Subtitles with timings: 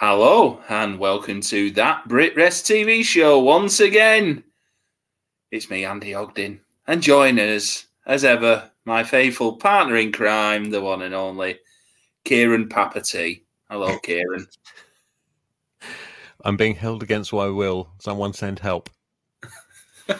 [0.00, 4.44] Hello, and welcome to that BritWres TV show once again.
[5.50, 10.80] It's me, Andy Ogden, and join us, as ever, my faithful partner in crime, the
[10.80, 11.58] one and only
[12.24, 13.42] Kieran Papati.
[13.68, 14.46] Hello, Kieran.
[16.44, 17.88] I'm being held against my will.
[17.98, 18.88] Someone send help.
[20.06, 20.16] How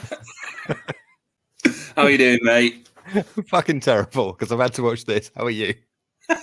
[1.98, 2.88] are you doing, mate?
[3.46, 5.30] Fucking terrible because I've had to watch this.
[5.36, 5.72] How are you?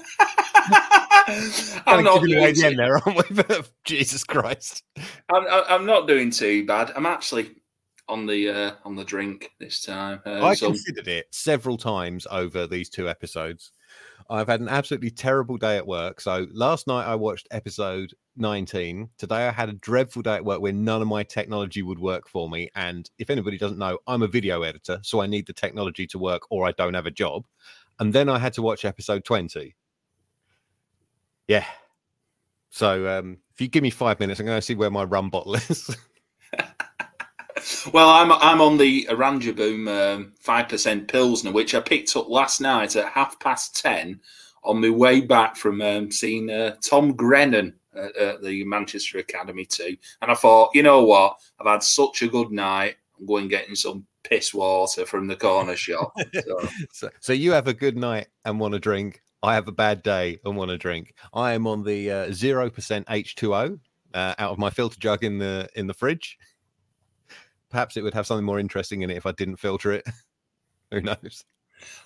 [1.27, 3.55] I'm not doing too, there, aren't we?
[3.83, 4.83] Jesus Christ.
[5.31, 6.91] I'm, I'm not doing too bad.
[6.95, 7.51] I'm actually
[8.07, 10.21] on the uh, on the drink this time.
[10.25, 13.71] Uh, I so- considered it several times over these two episodes.
[14.29, 16.19] I've had an absolutely terrible day at work.
[16.19, 19.09] So last night I watched episode 19.
[19.19, 22.27] Today I had a dreadful day at work where none of my technology would work
[22.27, 22.69] for me.
[22.75, 26.17] And if anybody doesn't know, I'm a video editor, so I need the technology to
[26.17, 27.45] work or I don't have a job.
[27.99, 29.75] And then I had to watch episode 20.
[31.47, 31.65] Yeah.
[32.69, 35.29] So um, if you give me five minutes, I'm going to see where my rum
[35.29, 35.95] bottle is.
[37.93, 42.61] Well, I'm I'm on the Oranjeboom um, five percent Pilsner, which I picked up last
[42.61, 44.19] night at half past ten
[44.63, 49.65] on my way back from um, seeing uh, Tom Grennan at, at the Manchester Academy
[49.65, 49.95] too.
[50.21, 51.39] And I thought, you know what?
[51.59, 52.95] I've had such a good night.
[53.19, 56.13] I'm going getting some piss water from the corner shop.
[56.33, 59.21] So, so, so you have a good night and want to drink.
[59.45, 61.13] I have a bad day and want to drink.
[61.31, 63.77] I am on the uh, zero percent H two O
[64.15, 66.39] uh, out of my filter jug in the in the fridge.
[67.69, 70.03] Perhaps it would have something more interesting in it if I didn't filter it.
[70.91, 71.45] Who knows?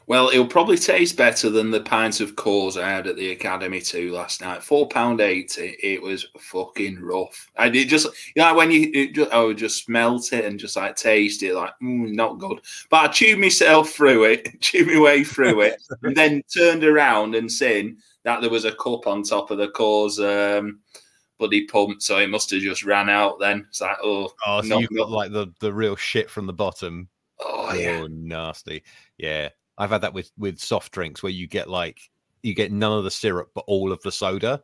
[0.09, 3.79] Well, it'll probably taste better than the pints of Coors I had at the Academy
[3.79, 4.63] too last night.
[4.63, 5.77] Four pound eighty.
[5.83, 7.51] It was fucking rough.
[7.55, 10.59] I did just you know when you it just, I would just smelt it and
[10.59, 12.59] just like taste it like mm, not good.
[12.89, 17.35] But I chewed myself through it, chewed my way through it, and then turned around
[17.35, 20.79] and seen that there was a cup on top of the Coors um,
[21.37, 23.39] bloody pump, so it must have just ran out.
[23.39, 26.53] Then it's like oh Oh, so you've got like the the real shit from the
[26.53, 27.09] bottom.
[27.41, 28.07] oh yeah.
[28.09, 28.81] nasty.
[29.19, 29.49] Yeah,
[29.79, 32.11] I've had that with with soft drinks where you get like
[32.43, 34.61] you get none of the syrup but all of the soda.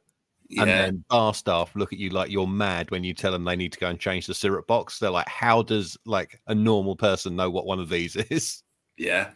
[0.59, 3.55] And then bar staff look at you like you're mad when you tell them they
[3.55, 4.99] need to go and change the syrup box.
[4.99, 8.61] They're like, "How does like a normal person know what one of these is?"
[8.95, 9.31] yeah.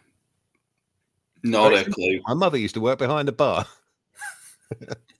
[1.42, 2.20] Not a clue.
[2.28, 3.66] My mother used to work behind a bar.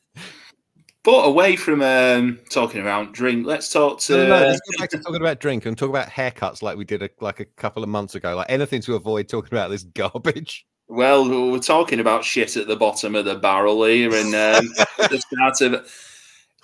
[1.03, 4.13] But away from um, talking about drink, let's talk to.
[4.13, 6.77] No, no, no, let's go back to talking about drink and talk about haircuts like
[6.77, 8.37] we did a, like a couple of months ago.
[8.37, 10.67] Like anything to avoid talking about this garbage.
[10.89, 14.69] Well, we're talking about shit at the bottom of the barrel here, and um,
[14.99, 15.91] the start of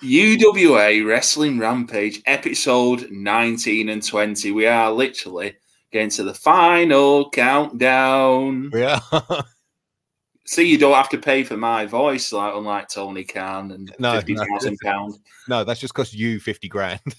[0.03, 4.51] UWA Wrestling Rampage episode 19 and 20.
[4.51, 5.55] We are literally
[5.91, 8.69] getting to the final countdown.
[8.71, 8.99] Yeah.
[10.47, 14.13] See, you don't have to pay for my voice, like unlike Tony Khan and No,
[14.13, 15.19] fifty thousand pounds.
[15.49, 17.01] no, that's just cost you fifty grand.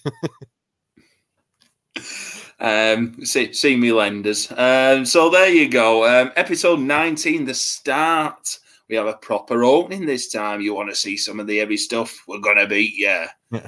[2.60, 4.50] Um, see, see me lenders.
[4.50, 6.04] Um, so there you go.
[6.04, 8.58] Um, episode 19, the start.
[8.88, 10.60] We have a proper opening this time.
[10.60, 12.16] You want to see some of the heavy stuff?
[12.26, 13.26] We're gonna beat you.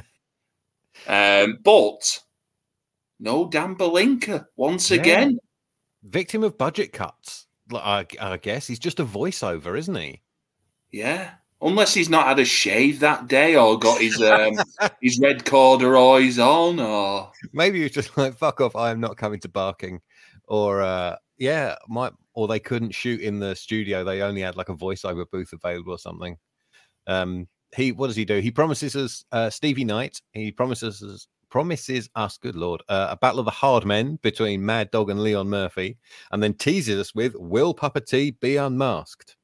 [1.07, 2.19] um, but
[3.21, 5.01] no Dan Belinka once Yeah.
[5.01, 5.39] again.
[6.03, 7.47] Victim of budget cuts.
[7.75, 10.23] I, I guess he's just a voiceover, isn't he?
[10.93, 11.33] Yeah.
[11.63, 14.55] Unless he's not had a shave that day or got his um,
[15.03, 18.75] his red corduroys on, or Maybe he's just like, "Fuck off!
[18.75, 20.01] I am not coming to Barking,"
[20.49, 24.05] or uh, yeah, my or they couldn't shoot in the studio.
[24.05, 26.39] They only had like a voiceover booth available or something.
[27.07, 28.39] Um, he what does he do?
[28.39, 30.21] He promises us uh, Stevie Knight.
[30.33, 34.65] He promises us promises us, good lord, uh, a battle of the hard men between
[34.65, 35.99] Mad Dog and Leon Murphy,
[36.33, 39.37] and then teases us with "Will Papa T be unmasked?"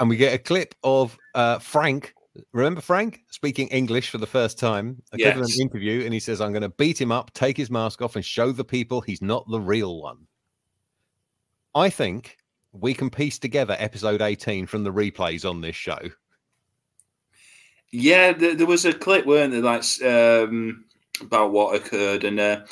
[0.00, 2.14] And we get a clip of uh, Frank.
[2.52, 5.00] Remember Frank speaking English for the first time?
[5.12, 5.36] Of Yes.
[5.36, 8.16] an interview, and he says, "I'm going to beat him up, take his mask off,
[8.16, 10.26] and show the people he's not the real one."
[11.74, 12.36] I think
[12.72, 15.98] we can piece together episode 18 from the replays on this show.
[17.96, 20.84] Yeah, there, there was a clip, weren't there, like um,
[21.20, 22.62] about what occurred, and uh,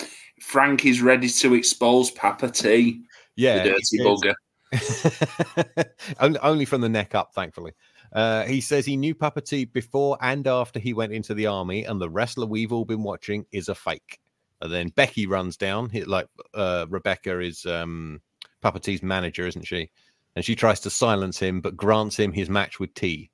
[0.41, 3.01] Frank is ready to expose Papa T,
[3.37, 5.95] Yeah, the dirty bugger.
[6.21, 7.71] only, only from the neck up, thankfully.
[8.13, 11.85] Uh, he says he knew Papa T before and after he went into the army,
[11.85, 14.19] and the wrestler we've all been watching is a fake.
[14.61, 18.21] And then Becky runs down, like uh, Rebecca is um,
[18.61, 19.89] Papa T's manager, isn't she?
[20.35, 23.31] And she tries to silence him, but grants him his match with T.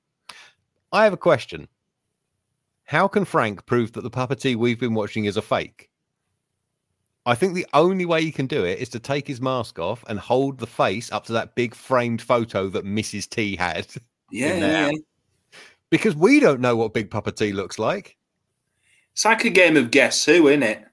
[0.92, 1.66] I have a question.
[2.88, 5.90] How can Frank prove that the Papa T we've been watching is a fake?
[7.26, 10.02] I think the only way he can do it is to take his mask off
[10.08, 13.28] and hold the face up to that big framed photo that Mrs.
[13.28, 13.86] T had.
[14.30, 14.92] Yeah, yeah.
[15.90, 18.16] Because we don't know what Big Papa T looks like.
[19.12, 20.86] It's like a game of guess who, isn't it?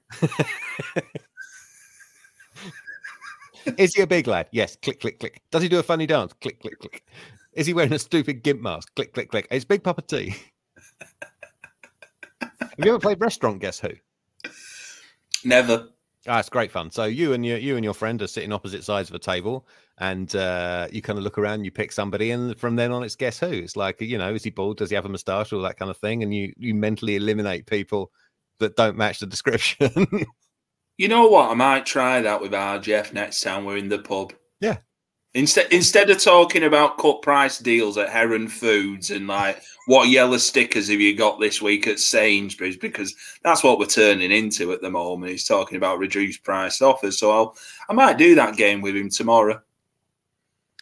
[3.78, 4.48] Is he a big lad?
[4.52, 4.76] Yes.
[4.76, 5.40] Click, click, click.
[5.50, 6.34] Does he do a funny dance?
[6.42, 7.06] Click, click, click.
[7.54, 8.94] Is he wearing a stupid gimp mask?
[8.94, 9.48] Click, click, click.
[9.50, 10.34] It's Big Papa T.
[12.76, 13.90] Have you ever played Restaurant Guess Who?
[15.44, 15.88] Never.
[16.28, 16.90] Ah, it's great fun.
[16.90, 19.66] So you and your you and your friend are sitting opposite sides of a table,
[19.98, 23.16] and uh, you kind of look around, you pick somebody, and from then on, it's
[23.16, 23.46] guess who.
[23.46, 24.78] It's like you know, is he bald?
[24.78, 25.52] Does he have a moustache?
[25.52, 28.10] All that kind of thing, and you you mentally eliminate people
[28.58, 30.26] that don't match the description.
[30.98, 31.50] You know what?
[31.50, 34.32] I might try that with RGF next time we're in the pub.
[34.60, 34.78] Yeah.
[35.36, 40.38] Instead, instead of talking about cut price deals at Heron Foods and like what yellow
[40.38, 44.80] stickers have you got this week at Sainsbury's, because that's what we're turning into at
[44.80, 45.30] the moment.
[45.30, 47.18] He's talking about reduced price offers.
[47.18, 47.56] So I'll,
[47.86, 49.60] I might do that game with him tomorrow.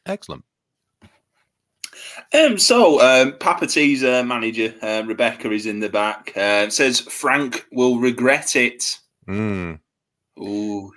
[0.06, 0.44] Excellent.
[2.32, 6.32] Um, so um, Papa T's uh, manager uh, Rebecca is in the back.
[6.36, 9.00] Uh, says Frank will regret it.
[9.26, 9.80] Mm.
[10.38, 10.92] Ooh,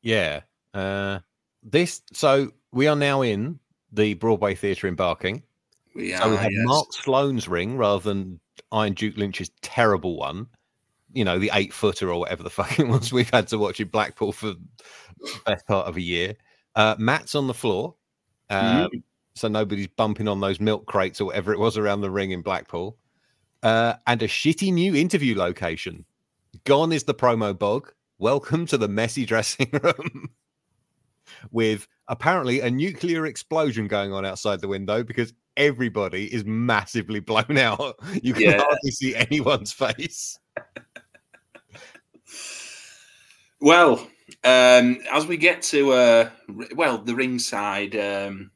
[0.00, 0.42] Yeah.
[0.72, 1.18] Uh,
[1.62, 3.58] this so we are now in
[3.92, 5.42] the Broadway Theatre in Barking.
[5.94, 6.64] we So we have yes.
[6.64, 10.46] Mark Sloan's ring rather than Iron Duke Lynch's terrible one.
[11.12, 13.80] You know, the eight footer or whatever the fuck it was we've had to watch
[13.80, 14.60] in Blackpool for the
[15.44, 16.34] best part of a year.
[16.74, 17.94] Uh, Matt's on the floor.
[18.50, 19.02] Uh, Mm.
[19.34, 22.42] So nobody's bumping on those milk crates or whatever it was around the ring in
[22.42, 22.98] Blackpool.
[23.62, 26.04] Uh, and a shitty new interview location.
[26.64, 27.92] Gone is the promo bog.
[28.18, 30.30] Welcome to the messy dressing room.
[31.50, 37.58] With apparently a nuclear explosion going on outside the window because everybody is massively blown
[37.58, 37.96] out.
[38.22, 38.58] You can Yeah.
[38.58, 40.38] hardly see anyone's face.
[43.60, 44.06] Well,
[44.44, 46.30] um, as we get to uh,
[46.74, 48.50] well the ringside um,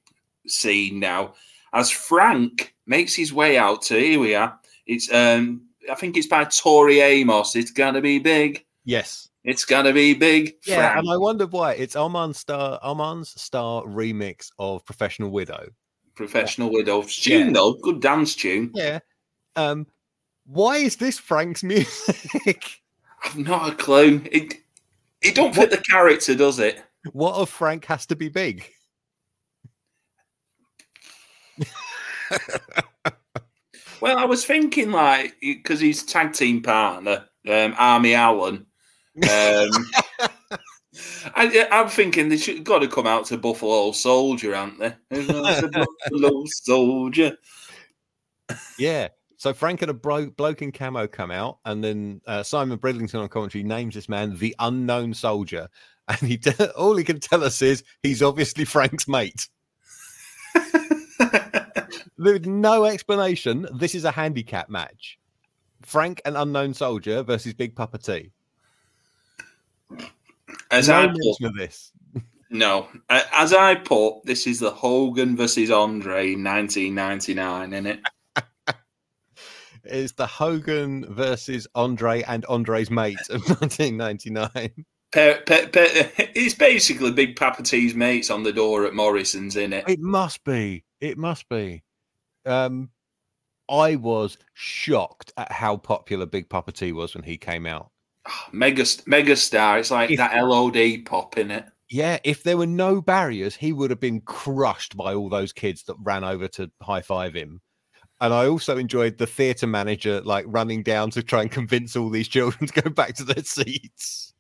[0.46, 1.34] scene now,
[1.72, 4.58] as Frank makes his way out to here we are.
[4.86, 7.54] It's um, I think it's by Tori Amos.
[7.54, 8.64] It's gonna be big.
[8.84, 9.25] Yes.
[9.46, 10.54] It's gonna be big.
[10.66, 10.98] Yeah, Frank.
[10.98, 11.74] and I wonder why.
[11.74, 15.68] It's Armand Star Armand's Star remix of Professional Widow.
[16.16, 17.52] Professional widow tune Yeah.
[17.52, 18.72] though, good dance tune.
[18.74, 18.98] Yeah.
[19.54, 19.86] Um
[20.46, 22.80] why is this Frank's music?
[23.24, 24.20] I've not a clue.
[24.32, 24.54] It
[25.22, 26.82] it don't fit the character, does it?
[27.12, 28.68] what if Frank has to be big?
[34.02, 38.66] Well, I was thinking like because he's tag team partner, um, Army Allen.
[39.16, 39.70] Um,
[41.34, 44.94] I, I'm thinking they should got to come out to Buffalo Soldier, aren't they?
[45.10, 47.36] Buffalo Soldier.
[48.78, 49.08] Yeah.
[49.38, 53.20] So Frank and a bro- bloke in camo come out, and then uh, Simon Bridlington
[53.20, 55.68] on commentary names this man the unknown soldier,
[56.08, 59.48] and he t- all he can tell us is he's obviously Frank's mate.
[62.18, 65.18] With no explanation, this is a handicap match.
[65.82, 68.32] Frank and unknown soldier versus Big Papa T.
[70.70, 71.92] As no I put, this.
[72.50, 78.00] no, as I put, this is the Hogan versus Andre in 1999, isn't it?
[79.88, 84.84] It's the Hogan versus Andre and Andre's mate of 1999.
[85.12, 89.72] Pe- pe- pe- it's basically Big Papa T's mates on the door at Morrison's, in
[89.72, 89.88] it?
[89.88, 90.84] It must be.
[91.00, 91.84] It must be.
[92.44, 92.90] Um,
[93.68, 97.90] I was shocked at how popular Big Papa T was when he came out.
[98.52, 99.78] Mega mega star.
[99.78, 101.66] It's like If- that LOD pop in it.
[101.88, 105.84] Yeah, if there were no barriers, he would have been crushed by all those kids
[105.84, 107.60] that ran over to high five him.
[108.20, 112.10] And I also enjoyed the theatre manager like running down to try and convince all
[112.10, 114.32] these children to go back to their seats.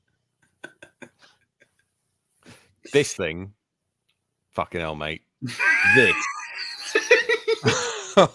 [2.92, 3.52] this thing,
[4.52, 5.22] fucking hell, mate.
[5.94, 6.16] This.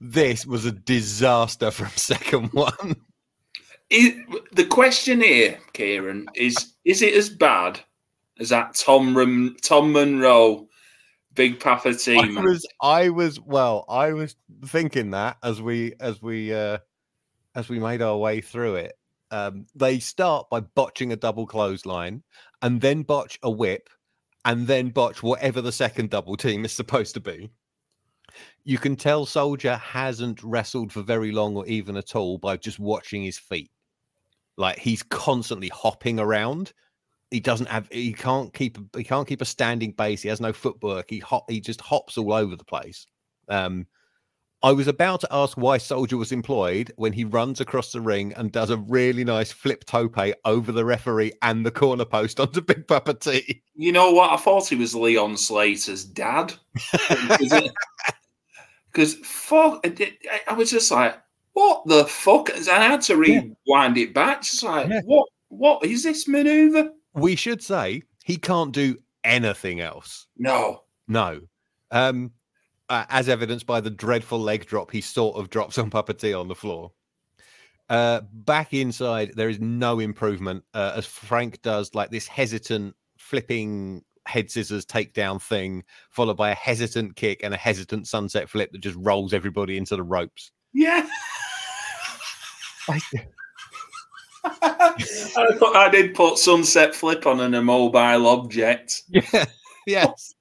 [0.00, 2.96] this was a disaster from second one.
[3.90, 4.14] Is,
[4.52, 7.80] the question here, Kieran, is is it as bad
[8.40, 10.68] as that Tom Rum, Tom Monroe
[11.34, 14.36] Big Papa I was, I was, well, I was
[14.66, 16.78] thinking that as we, as we, uh,
[17.54, 18.94] as we made our way through it.
[19.30, 22.22] Um, they start by botching a double clothesline,
[22.62, 23.88] and then botch a whip,
[24.44, 27.50] and then botch whatever the second double team is supposed to be.
[28.62, 32.78] You can tell Soldier hasn't wrestled for very long or even at all by just
[32.78, 33.70] watching his feet.
[34.56, 36.72] Like he's constantly hopping around.
[37.30, 37.88] He doesn't have.
[37.90, 38.78] He can't keep.
[38.96, 40.22] He can't keep a standing base.
[40.22, 41.10] He has no footwork.
[41.10, 41.50] He hop.
[41.50, 43.06] He just hops all over the place.
[43.48, 43.86] Um,
[44.64, 48.32] I was about to ask why Soldier was employed when he runs across the ring
[48.34, 52.62] and does a really nice flip tope over the referee and the corner post onto
[52.62, 53.62] Big Papa T.
[53.74, 54.32] You know what?
[54.32, 56.54] I thought he was Leon Slater's dad.
[58.90, 61.18] Because fuck, I, I was just like,
[61.54, 62.50] what the fuck?
[62.54, 64.42] And I had to rewind it back.
[64.42, 65.00] Just like, Yeah.
[65.04, 65.28] what?
[65.48, 66.90] What is this maneuver?
[67.14, 70.26] We should say he can't do anything else.
[70.36, 70.82] No.
[71.06, 71.40] No.
[71.92, 72.32] Um,
[72.88, 76.34] uh, as evidenced by the dreadful leg drop he sort of drops on Papa T
[76.34, 76.90] on the floor.
[77.88, 84.02] Uh, back inside, there is no improvement uh, as Frank does like this hesitant flipping
[84.26, 88.80] head scissors takedown thing, followed by a hesitant kick and a hesitant sunset flip that
[88.80, 90.50] just rolls everybody into the ropes.
[90.74, 91.06] Yeah.
[92.88, 92.98] I,
[95.58, 99.02] thought I did put sunset flip on an immobile object.
[99.86, 100.06] Yeah.
[100.06, 100.34] yes.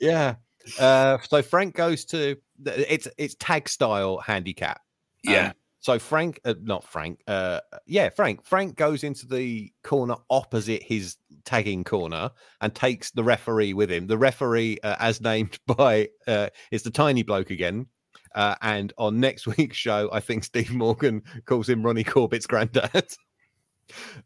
[0.00, 0.34] yeah.
[0.80, 4.80] Uh, so Frank goes to it's it's tag style handicap.
[5.22, 5.48] Yeah.
[5.48, 8.44] Um, so Frank, uh, not Frank, uh, yeah, Frank.
[8.44, 14.06] Frank goes into the corner opposite his tagging corner and takes the referee with him.
[14.06, 17.86] The referee, uh, as named by, uh, is the tiny bloke again.
[18.34, 23.06] Uh, and on next week's show, I think Steve Morgan calls him Ronnie Corbett's granddad.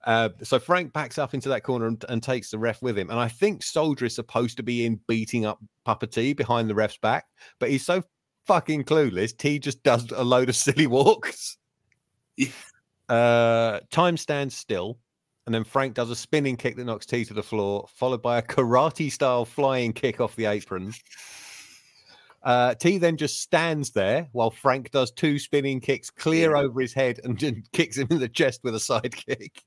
[0.05, 3.11] Uh, so Frank backs up into that corner and, and takes the ref with him.
[3.11, 6.75] And I think Soldier is supposed to be in beating up Papa T behind the
[6.75, 7.27] ref's back,
[7.61, 8.03] but he's so
[8.47, 9.37] fucking clueless.
[9.37, 11.57] T just does a load of silly walks.
[12.37, 12.49] Yeah.
[13.09, 14.99] Uh, time stands still,
[15.47, 18.39] and then Frank does a spinning kick that knocks T to the floor, followed by
[18.39, 20.93] a karate style flying kick off the apron.
[22.45, 26.93] Uh, T then just stands there while Frank does two spinning kicks clear over his
[26.93, 29.63] head and then kicks him in the chest with a side kick.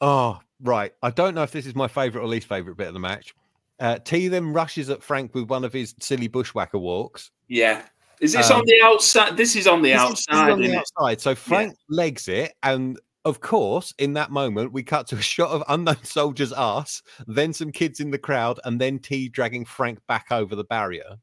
[0.00, 0.92] Oh, right.
[1.02, 3.34] I don't know if this is my favorite or least favorite bit of the match.
[3.80, 7.30] Uh, T then rushes at Frank with one of his silly bushwhacker walks.
[7.48, 7.82] Yeah.
[8.20, 9.36] Is this Um, on the outside?
[9.36, 11.20] This is on the This is- is on the outside.
[11.20, 15.50] So Frank legs it, and of course, in that moment, we cut to a shot
[15.50, 19.98] of unknown soldier's ass, then some kids in the crowd, and then T dragging Frank
[20.06, 21.16] back over the barrier.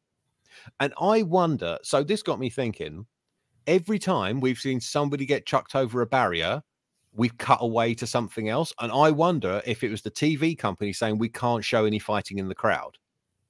[0.79, 1.77] And I wonder.
[1.84, 3.05] So this got me thinking.
[3.67, 6.63] Every time we've seen somebody get chucked over a barrier,
[7.13, 10.93] we've cut away to something else, and I wonder if it was the TV company
[10.93, 12.98] saying we can't show any fighting in the crowd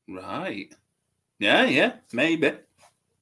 [0.08, 0.74] Right.
[1.39, 2.53] Yeah, yeah, maybe.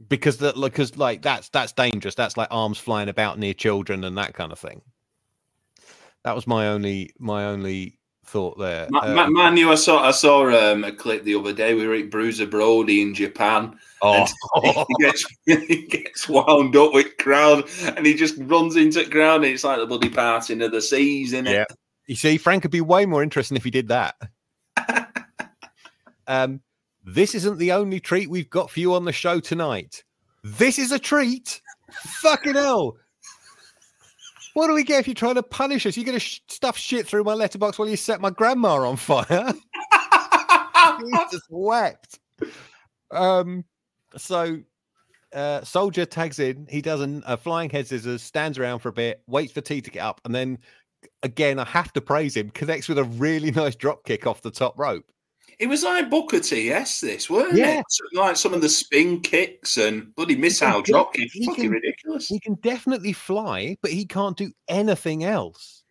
[0.09, 2.15] because that because like that's that's dangerous.
[2.15, 4.81] That's like arms flying about near children and that kind of thing.
[6.23, 8.87] That was my only my only thought there.
[8.91, 11.73] Ma- Uh, ma- Man, you, I saw I saw um, a clip the other day.
[11.73, 13.77] We were at Bruiser Brody in Japan.
[14.01, 14.27] oh,
[14.63, 19.45] he gets he gets wound up with crowd, and he just runs into the ground.
[19.45, 21.53] It's like the bloody parting of the seas, isn't it?
[21.53, 21.65] Yeah.
[22.07, 24.15] you see, Frank would be way more interesting if he did that.
[26.27, 26.61] um,
[27.05, 30.03] this isn't the only treat we've got for you on the show tonight.
[30.43, 31.61] This is a treat.
[31.91, 32.97] Fucking hell.
[34.59, 35.95] What do we get if you're trying to punish us?
[35.95, 38.97] You're going to sh- stuff shit through my letterbox while you set my grandma on
[38.97, 39.25] fire.
[39.53, 42.19] he just wept.
[43.09, 43.63] Um,
[44.17, 44.59] so
[45.33, 46.67] uh, soldier tags in.
[46.69, 49.79] He does an, a flying head scissors, stands around for a bit, waits for T
[49.79, 50.57] to get up, and then
[51.23, 52.49] again, I have to praise him.
[52.49, 55.05] Connects with a really nice drop kick off the top rope.
[55.59, 56.67] It was like Booker T.
[56.67, 57.79] Yes, this weren't Yeah.
[57.79, 57.85] it?
[57.89, 61.29] So, Like some of the spin kicks and bloody missile drop kick.
[61.33, 62.27] he Fucking can- ridiculous.
[62.29, 65.83] He can definitely fly, but he can't do anything else.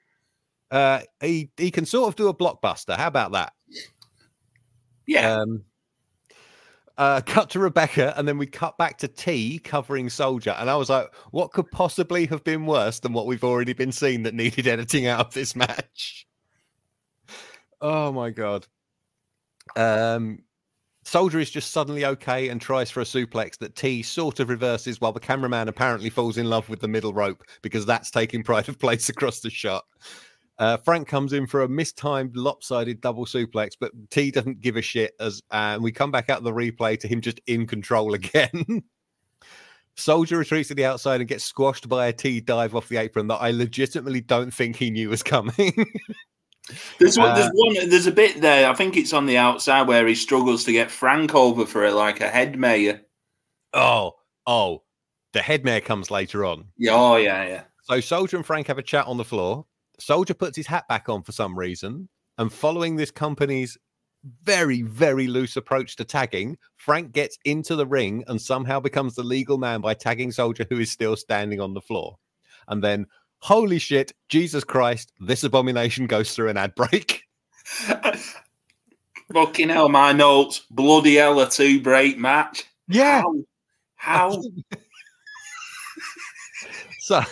[0.71, 2.97] Uh, he he can sort of do a blockbuster.
[2.97, 3.53] How about that?
[5.07, 5.35] Yeah.
[5.37, 5.65] Um,
[6.97, 10.55] uh, cut to Rebecca, and then we cut back to T covering Soldier.
[10.59, 13.93] And I was like, what could possibly have been worse than what we've already been
[13.93, 16.27] seeing that needed editing out of this match?
[17.81, 18.67] Oh my god.
[19.77, 20.41] Um,
[21.09, 25.01] Soldier is just suddenly okay and tries for a suplex that T sort of reverses
[25.01, 28.69] while the cameraman apparently falls in love with the middle rope because that's taking pride
[28.69, 29.85] of place across the shot.
[30.59, 34.83] Uh, Frank comes in for a mistimed lopsided double suplex, but T doesn't give a
[34.83, 38.13] shit as and we come back out of the replay to him just in control
[38.15, 38.83] again.
[39.97, 43.29] Soldier retreats to the outside and gets squashed by a T dive off the apron
[43.29, 45.87] that I legitimately don't think he knew was coming.
[46.99, 47.89] There's one, uh, there's one.
[47.89, 48.69] There's a bit there.
[48.69, 51.93] I think it's on the outside where he struggles to get Frank over for it,
[51.93, 53.01] like a head mayor.
[53.75, 54.15] oh,
[54.47, 54.83] oh,
[55.33, 56.67] the head mayor comes later on.
[56.77, 57.63] Yeah, oh yeah, yeah.
[57.83, 59.65] So Soldier and Frank have a chat on the floor.
[59.99, 63.77] Soldier puts his hat back on for some reason, and following this company's
[64.43, 69.23] very, very loose approach to tagging, Frank gets into the ring and somehow becomes the
[69.23, 72.19] legal man by tagging Soldier, who is still standing on the floor.
[72.67, 73.07] And then,
[73.41, 77.23] holy shit, Jesus Christ, this abomination goes through an ad break.
[79.33, 80.65] Fucking hell, my notes.
[80.71, 82.65] Bloody hell, a two break match.
[82.89, 83.23] Yeah.
[83.23, 83.35] How?
[83.97, 84.43] How?
[87.09, 87.23] So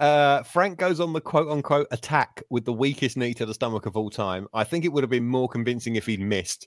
[0.00, 3.86] uh, Frank goes on the quote unquote attack with the weakest knee to the stomach
[3.86, 4.48] of all time.
[4.52, 6.66] I think it would have been more convincing if he'd missed.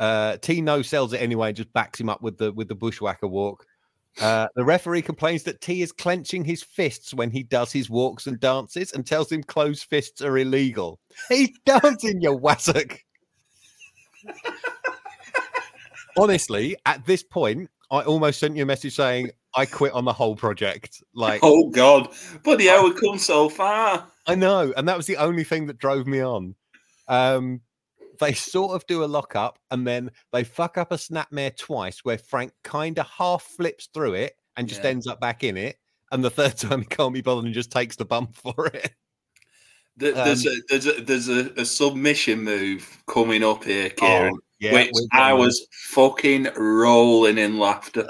[0.00, 2.74] Uh, T no sells it anyway, and just backs him up with the with the
[2.74, 3.66] bushwhacker walk.
[4.20, 8.26] Uh, the referee complains that T is clenching his fists when he does his walks
[8.26, 11.00] and dances and tells him closed fists are illegal.
[11.28, 12.98] He's dancing, you wassock.
[16.18, 20.12] Honestly, at this point, I almost sent you a message saying I quit on the
[20.12, 21.02] whole project.
[21.14, 22.08] Like, oh god,
[22.42, 24.06] bloody hell, we've come so far.
[24.26, 26.54] I know, and that was the only thing that drove me on.
[27.08, 27.62] Um,
[28.22, 32.00] they sort of do a lock up and then they fuck up a snapmare twice
[32.04, 34.90] where Frank kind of half flips through it and just Yeah.
[34.90, 35.76] ends up back in it.
[36.10, 38.92] And the third time he can't be bothered and just takes the bump for it.
[40.00, 44.32] Th- There's Um, a there's a there's a, a submission move coming up here, Kieran,
[44.34, 48.06] Oh, yeah, which I was fucking rolling in laughter.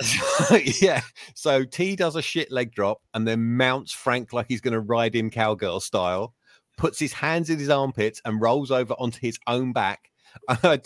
[0.80, 1.00] yeah.
[1.34, 4.80] So T does a shit leg drop and then mounts Frank like he's going to
[4.80, 6.34] ride him cowgirl style,
[6.82, 10.10] puts his hands in his armpits and rolls over onto his own back.
[10.48, 10.80] I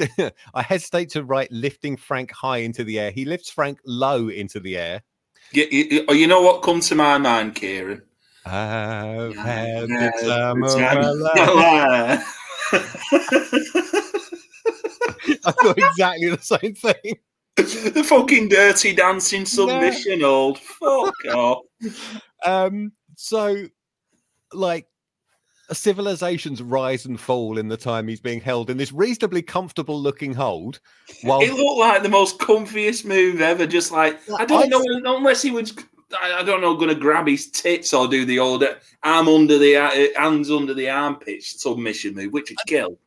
[0.52, 3.10] I hesitate to write lifting Frank high into the air.
[3.10, 5.04] He lifts Frank low into the air.
[5.52, 8.02] You, you, oh, you know what comes to my mind, Kieran?
[8.44, 12.32] I've had Yeah, the time of the my life.
[15.46, 17.16] I thought exactly the same thing.
[17.56, 21.64] the fucking dirty dancing submission, old fuck off.
[22.44, 23.68] Um, so
[24.52, 24.88] like
[25.73, 30.35] civilizations rise and fall in the time he's being held in this reasonably comfortable looking
[30.35, 30.80] hold.
[31.23, 33.66] While It looked like the most comfiest move ever.
[33.66, 35.75] Just like I don't know unless he was.
[36.23, 38.62] I I don't know, going to grab his tits or do the old
[39.02, 42.99] arm under the uh, hands under the armpits submission move, which would kill.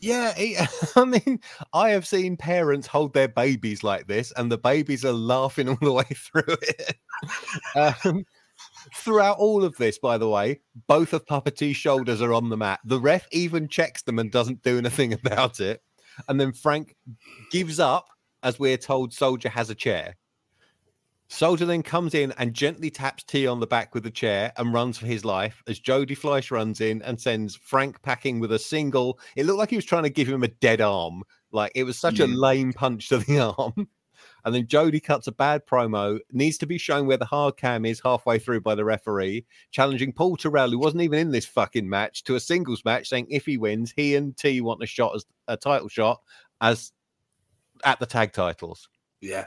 [0.00, 0.56] Yeah, he,
[0.96, 1.40] I mean,
[1.72, 5.78] I have seen parents hold their babies like this, and the babies are laughing all
[5.80, 6.96] the way through it.
[8.04, 8.24] um,
[8.94, 12.56] throughout all of this, by the way, both of Papa T's shoulders are on the
[12.56, 12.80] mat.
[12.84, 15.82] The ref even checks them and doesn't do anything about it.
[16.28, 16.96] And then Frank
[17.50, 18.08] gives up
[18.42, 20.16] as we're told Soldier has a chair.
[21.30, 24.72] Soldier then comes in and gently taps T on the back with the chair and
[24.72, 28.58] runs for his life as Jody Fleisch runs in and sends Frank packing with a
[28.58, 29.18] single.
[29.36, 31.22] It looked like he was trying to give him a dead arm.
[31.52, 32.36] Like it was such a Mm.
[32.38, 33.88] lame punch to the arm.
[34.44, 37.84] And then Jody cuts a bad promo, needs to be shown where the hard cam
[37.84, 41.88] is halfway through by the referee, challenging Paul Terrell, who wasn't even in this fucking
[41.88, 45.14] match, to a singles match, saying if he wins, he and T want a shot
[45.14, 46.20] as a title shot
[46.60, 46.92] as
[47.84, 48.88] at the tag titles.
[49.20, 49.46] Yeah.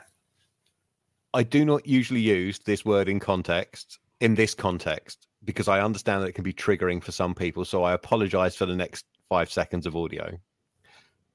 [1.33, 6.21] I do not usually use this word in context, in this context, because I understand
[6.21, 7.63] that it can be triggering for some people.
[7.63, 10.37] So I apologize for the next five seconds of audio.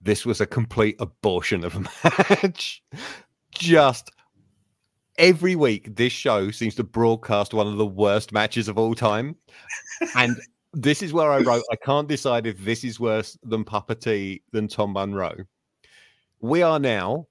[0.02, 1.80] This was a complete abortion of a
[2.42, 2.82] match.
[3.58, 4.10] Just
[5.18, 9.36] every week, this show seems to broadcast one of the worst matches of all time.
[10.14, 10.36] And
[10.72, 14.42] this is where I wrote, I can't decide if this is worse than Papa T
[14.52, 15.36] than Tom Monroe.
[16.40, 17.26] We are now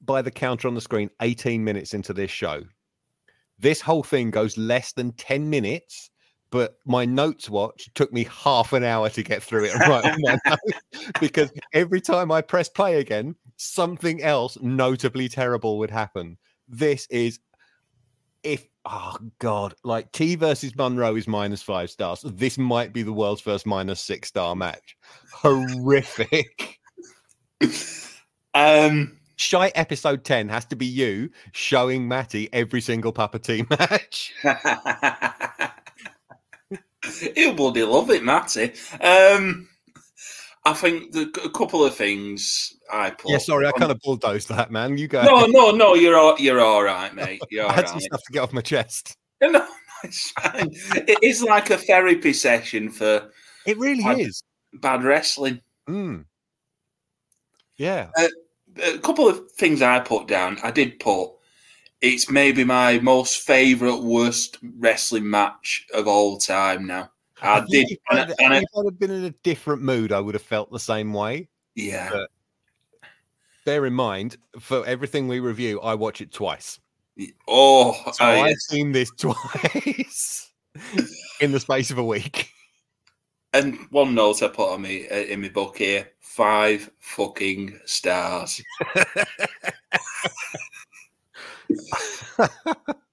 [0.00, 2.62] by the counter on the screen 18 minutes into this show.
[3.58, 6.10] This whole thing goes less than 10 minutes,
[6.50, 10.06] but my notes watch took me half an hour to get through it and write
[10.06, 15.90] on my notes because every time I press play again, something else notably terrible would
[15.90, 16.38] happen.
[16.66, 17.38] This is
[18.42, 22.24] if oh god, like T versus Monroe is minus five stars.
[22.24, 24.96] This might be the world's first minus six star match.
[25.32, 26.78] Horrific.
[28.52, 29.16] Um.
[29.36, 34.34] Shy episode 10 has to be you showing Matty every single Papa T match.
[37.36, 38.72] He'll bloody love it, Matty.
[39.00, 39.68] Um.
[40.66, 43.30] I think the, a couple of things I put.
[43.30, 44.98] Yeah, sorry, I kind of bulldozed that, man.
[44.98, 45.22] You go.
[45.22, 45.94] No, no, no.
[45.94, 47.40] You're all, you're all right, mate.
[47.50, 49.16] You're I had some stuff to get off my chest.
[49.42, 49.66] No,
[50.04, 50.68] it's fine.
[51.08, 53.30] It is like a therapy session for
[53.64, 54.42] It really I- is.
[54.74, 55.62] bad wrestling.
[55.88, 56.26] Mm.
[57.78, 58.10] Yeah.
[58.82, 60.58] A couple of things I put down.
[60.62, 61.30] I did put.
[62.02, 66.86] It's maybe my most favourite worst wrestling match of all time.
[66.86, 67.10] Now
[67.42, 70.34] I think did, If and if I'd have been in a different mood, I would
[70.34, 71.48] have felt the same way.
[71.74, 72.30] yeah, but-
[73.66, 76.80] Bear in mind, for everything we review, I watch it twice.
[77.46, 78.66] oh, So oh, I've yes.
[78.68, 80.50] seen this twice
[81.40, 82.48] in the space of a week.
[83.52, 88.62] And one note I put on me uh, in my book here: five fucking stars.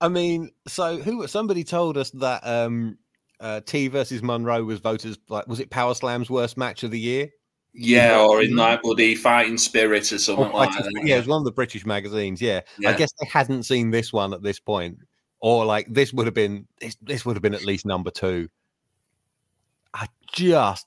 [0.00, 1.26] I mean, so who?
[1.26, 2.98] Somebody told us that um,
[3.40, 7.00] uh, T versus Monroe was voted like was it Power Slam's worst match of the
[7.00, 7.30] year?
[7.78, 11.02] Yeah, or in like bloody fighting spirit or something Or like that.
[11.04, 12.40] Yeah, it was one of the British magazines.
[12.40, 12.62] Yeah.
[12.78, 12.90] Yeah.
[12.90, 14.98] I guess they hadn't seen this one at this point,
[15.40, 18.48] or like this would have been this, this would have been at least number two.
[19.92, 20.86] I just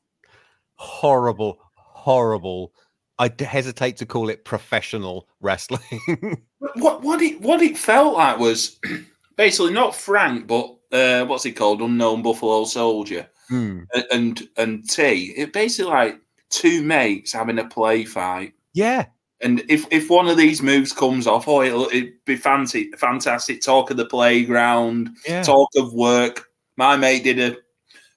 [0.75, 2.73] horrible, horrible.
[3.19, 5.81] I hesitate to call it professional wrestling.
[6.75, 8.79] what what it what it felt like was
[9.35, 13.81] basically not Frank, but uh, what's he called, unknown Buffalo Soldier, Hmm.
[14.11, 15.33] and and, T.
[15.35, 18.53] It basically like two mates having a play fight.
[18.73, 19.07] Yeah,
[19.41, 23.61] And if, if one of these moves comes off, oh, it'll it'd be fancy, fantastic.
[23.61, 25.41] Talk of the playground, yeah.
[25.43, 26.45] talk of work.
[26.77, 27.57] My mate did a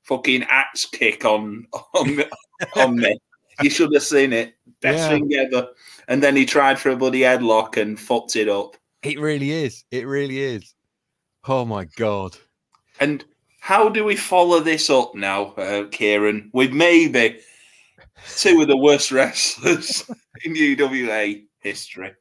[0.04, 2.22] fucking axe kick on on,
[2.76, 3.18] on me.
[3.62, 4.54] You should have seen it.
[4.82, 5.08] Best Yeah.
[5.08, 5.68] thing ever.
[6.08, 8.76] And then he tried for a bloody headlock and fucked it up.
[9.02, 9.84] It really is.
[9.90, 10.74] It really is.
[11.48, 12.36] Oh my god.
[13.00, 13.24] And
[13.60, 17.40] how do we follow this up now, uh, Kieran, with maybe
[18.36, 20.04] two of the worst wrestlers
[20.44, 22.12] in UWA history?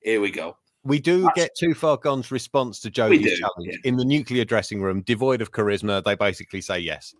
[0.00, 0.56] Here we go.
[0.84, 3.76] We do That's- get too far gone's response to Jody's challenge yeah.
[3.84, 6.04] in the nuclear dressing room, devoid of charisma.
[6.04, 7.12] They basically say yes.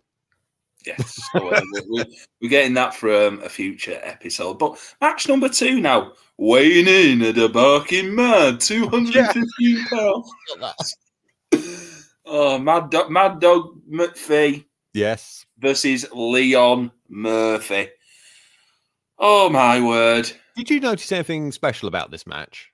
[0.87, 2.05] Yes, so, uh, we-
[2.41, 4.57] we're getting that from a future episode.
[4.57, 10.95] But match number two now, weighing in at a barking mad 215 pounds.
[12.29, 15.45] Oh, Mad Dog, Mad Dog McPhee Yes.
[15.59, 17.87] versus Leon Murphy.
[19.17, 20.29] Oh my word!
[20.57, 22.69] Did you notice anything special about this match?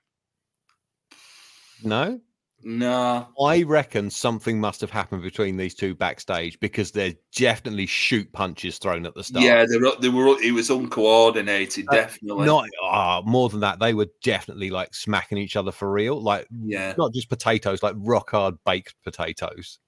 [1.84, 2.20] No.
[2.66, 8.32] No, I reckon something must have happened between these two backstage because there's definitely shoot
[8.32, 9.44] punches thrown at the start.
[9.44, 10.40] yeah, they were, they were.
[10.42, 12.46] It was uncoordinated, Uh, definitely.
[12.46, 16.20] Not ah, more than that, they were definitely like smacking each other for real.
[16.20, 19.78] Like yeah, not just potatoes, like rock hard baked potatoes.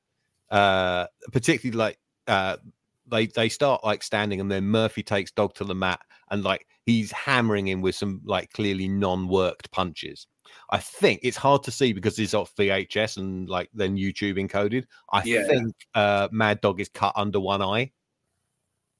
[0.50, 2.58] Uh, particularly like uh,
[3.06, 6.66] they they start like standing, and then Murphy takes Dog to the mat, and like
[6.84, 10.26] he's hammering him with some like clearly non-worked punches.
[10.70, 14.85] I think it's hard to see because it's off VHS and like then YouTube encoded.
[15.12, 15.46] I Yeah.
[15.46, 17.92] think uh, Mad Dog is cut under one eye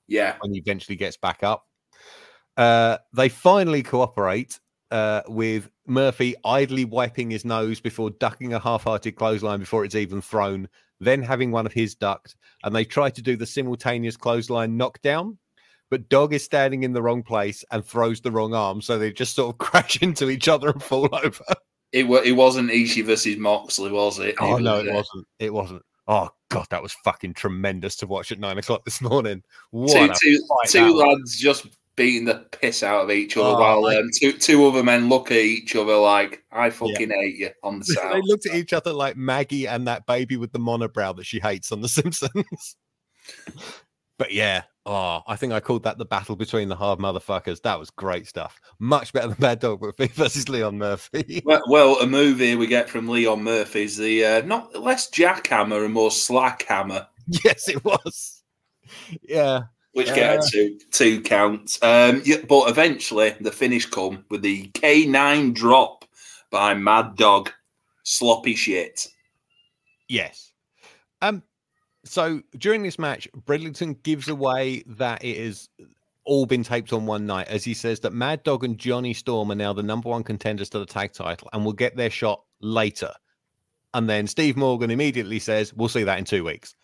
[0.09, 0.37] yeah.
[0.41, 1.67] when he eventually gets back up.
[2.57, 4.59] Uh, they finally cooperate
[4.91, 10.21] uh, with Murphy idly wiping his nose before ducking a half-hearted clothesline before it's even
[10.21, 10.69] thrown,
[11.01, 15.39] then having one of his ducked, and they try to do the simultaneous clothesline knockdown.
[15.91, 19.13] But Dog is standing in the wrong place and throws the wrong arm, so they
[19.13, 21.45] just sort of crash into each other and fall over.
[21.93, 24.35] It, it wasn't Ishii versus Moxley, was it?
[24.41, 25.27] Oh no, was, it wasn't.
[25.39, 25.83] It wasn't.
[26.09, 29.43] Oh god, that was fucking tremendous to watch at nine o'clock this morning.
[29.43, 31.03] two, What two, two was.
[31.03, 34.83] lads just beating the piss out of each other Oh, while um, two, two other
[34.83, 38.13] men look at each other like, I fucking hate you on the side.
[38.13, 41.41] they looked at each other like Maggie and that baby with the monobrow that she
[41.41, 42.77] hates on The Simpsons.
[44.19, 47.61] but yeah, oh, I think I called that the battle between the hard motherfuckers.
[47.63, 48.61] That was great stuff.
[48.79, 51.43] Much better than Bad Dog Murphy versus Leon Murphy.
[51.45, 55.85] well, well, a movie we get from Leon Murphy is the uh, not less jackhammer
[55.85, 57.07] and more slackhammer,
[57.45, 58.43] yes, it was.
[59.23, 61.83] Yeah, which get a two two counts.
[61.83, 66.05] Um, yeah, but eventually the finish come with the K nine drop
[66.51, 67.53] by Mad Dog,
[68.05, 69.09] sloppy shit.
[70.09, 70.53] yes.
[71.23, 71.43] Um,
[72.07, 75.69] so during this match, Bridlington gives away that it has
[76.25, 79.51] all been taped on one night, as he says that Mad Dog and Johnny Storm
[79.53, 82.43] are now the number one contenders to the tag title and will get their shot
[82.61, 83.13] later.
[83.95, 86.75] And then Steve Morgan immediately says, We'll see that in two weeks.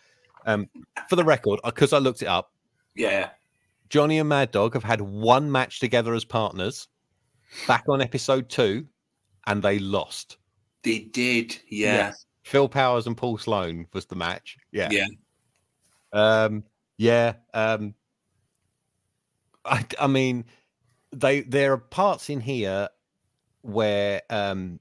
[0.47, 0.69] Um,
[1.09, 2.53] for the record, because I looked it up,
[2.95, 3.31] Yeah,
[3.91, 6.89] Johnny and Mad Dog have had one match together as partners
[7.67, 8.87] back on episode two,
[9.47, 10.39] and they lost.
[10.85, 11.59] they did.
[11.69, 12.27] Yeah, Yes.
[12.43, 14.57] Phil Powers and Paul Sloan was the match.
[14.73, 14.89] Yeah.
[14.91, 15.07] yeah.
[16.13, 16.65] Um,
[16.99, 17.35] yeah.
[17.55, 17.95] Um,
[19.65, 20.45] I, I mean,
[21.13, 22.89] they there are parts in here
[23.63, 24.81] where um,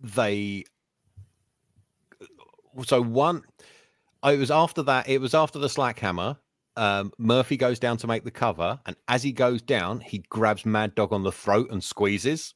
[0.00, 0.64] they.
[2.84, 3.42] So one,
[4.22, 5.08] it was after that.
[5.08, 6.36] It was after the slack hammer.
[6.76, 10.66] Um, Murphy goes down to make the cover, and as he goes down, he grabs
[10.66, 12.54] Mad Dog on the throat and squeezes.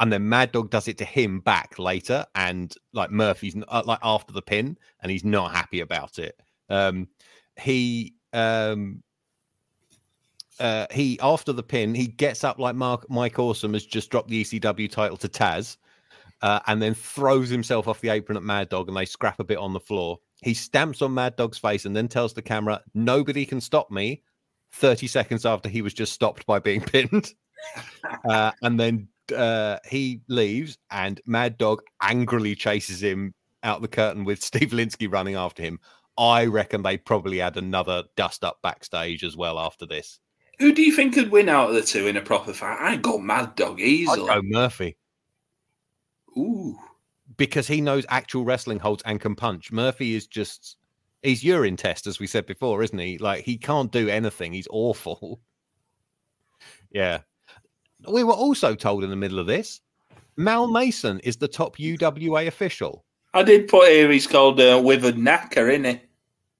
[0.00, 4.00] And then Mad Dog does it to him back later, and like Murphy's uh, like
[4.02, 6.40] after the pin, and he's not happy about it.
[6.68, 7.08] Um,
[7.60, 9.02] he um,
[10.60, 14.28] uh, he after the pin, he gets up like Mark Mike Awesome has just dropped
[14.28, 15.76] the ECW title to Taz,
[16.42, 19.44] uh, and then throws himself off the apron at Mad Dog, and they scrap a
[19.44, 20.18] bit on the floor.
[20.42, 24.22] He stamps on Mad Dog's face and then tells the camera, "Nobody can stop me."
[24.72, 27.32] Thirty seconds after he was just stopped by being pinned,
[28.28, 34.24] uh, and then uh, he leaves, and Mad Dog angrily chases him out the curtain
[34.24, 35.78] with Steve Lynskey running after him.
[36.16, 40.20] I reckon they probably had another dust up backstage as well after this.
[40.60, 42.78] Who do you think could win out of the two in a proper fight?
[42.80, 44.26] I got Mad Dog easily.
[44.26, 44.96] go Murphy
[46.36, 46.76] Ooh,
[47.36, 49.72] because he knows actual wrestling holds and can punch.
[49.72, 50.76] Murphy is just
[51.22, 53.18] he's urine test, as we said before, isn't he?
[53.18, 54.52] Like he can't do anything.
[54.52, 55.40] He's awful.
[56.90, 57.22] Yeah.
[58.08, 59.80] We were also told in the middle of this
[60.36, 63.04] Mal Mason is the top UWA official.
[63.32, 66.00] I did put here he's called uh, Withered Knacker, isn't he?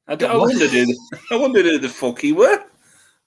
[0.09, 0.99] I, I wondered who the,
[1.31, 2.65] I wondered who the fuck he were.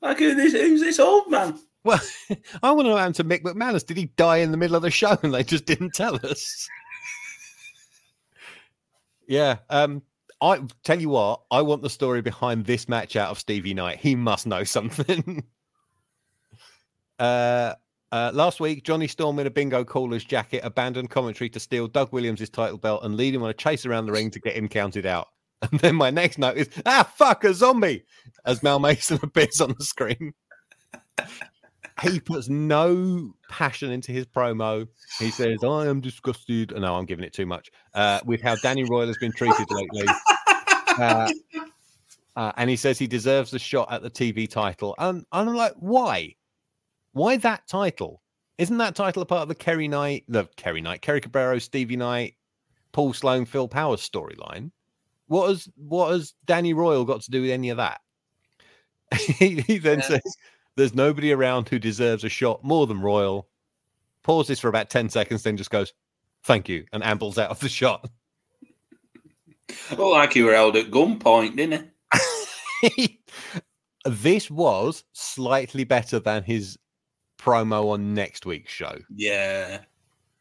[0.01, 1.57] Like who this, who's this old man?
[1.83, 1.99] Well,
[2.63, 3.85] I want to know what happened to Mick McManus.
[3.85, 6.67] Did he die in the middle of the show and they just didn't tell us?
[9.27, 9.57] yeah.
[9.69, 10.03] Um,
[10.41, 13.99] I tell you what, I want the story behind this match out of Stevie Knight.
[13.99, 15.43] He must know something.
[17.19, 17.73] uh,
[18.11, 22.13] uh, last week, Johnny Storm in a bingo caller's jacket abandoned commentary to steal Doug
[22.13, 24.67] Williams' title belt and lead him on a chase around the ring to get him
[24.67, 25.27] counted out.
[25.71, 28.05] And then my next note is, ah, fuck, a zombie,
[28.45, 30.35] as Mal Mason appears on the screen.
[32.03, 34.87] he puts no passion into his promo.
[35.17, 36.73] He says, I am disgusted.
[36.77, 37.71] No, I'm giving it too much.
[37.95, 40.05] Uh, with how Danny Royal has been treated lately.
[40.99, 41.31] Uh,
[42.35, 44.93] uh, and he says he deserves a shot at the TV title.
[44.99, 46.35] And, and I'm like, why?
[47.17, 48.21] Why that title?
[48.59, 51.95] Isn't that title a part of the Kerry Knight, the Kerry Knight, Kerry Cabrero, Stevie
[51.95, 52.35] Knight,
[52.91, 54.69] Paul Sloan, Phil Powers storyline?
[55.25, 58.01] What has what has Danny Royal got to do with any of that?
[59.15, 60.05] he, he, then yeah.
[60.05, 60.37] says,
[60.75, 63.47] "There's nobody around who deserves a shot more than Royal."
[64.21, 65.93] Pauses for about ten seconds, then just goes,
[66.43, 68.09] "Thank you," and ambles out of the shot.
[69.97, 71.91] Well, like you were held at gunpoint, didn't
[72.81, 73.19] he?
[74.05, 76.77] this was slightly better than his
[77.37, 78.97] promo on next week's show.
[79.13, 79.81] Yeah.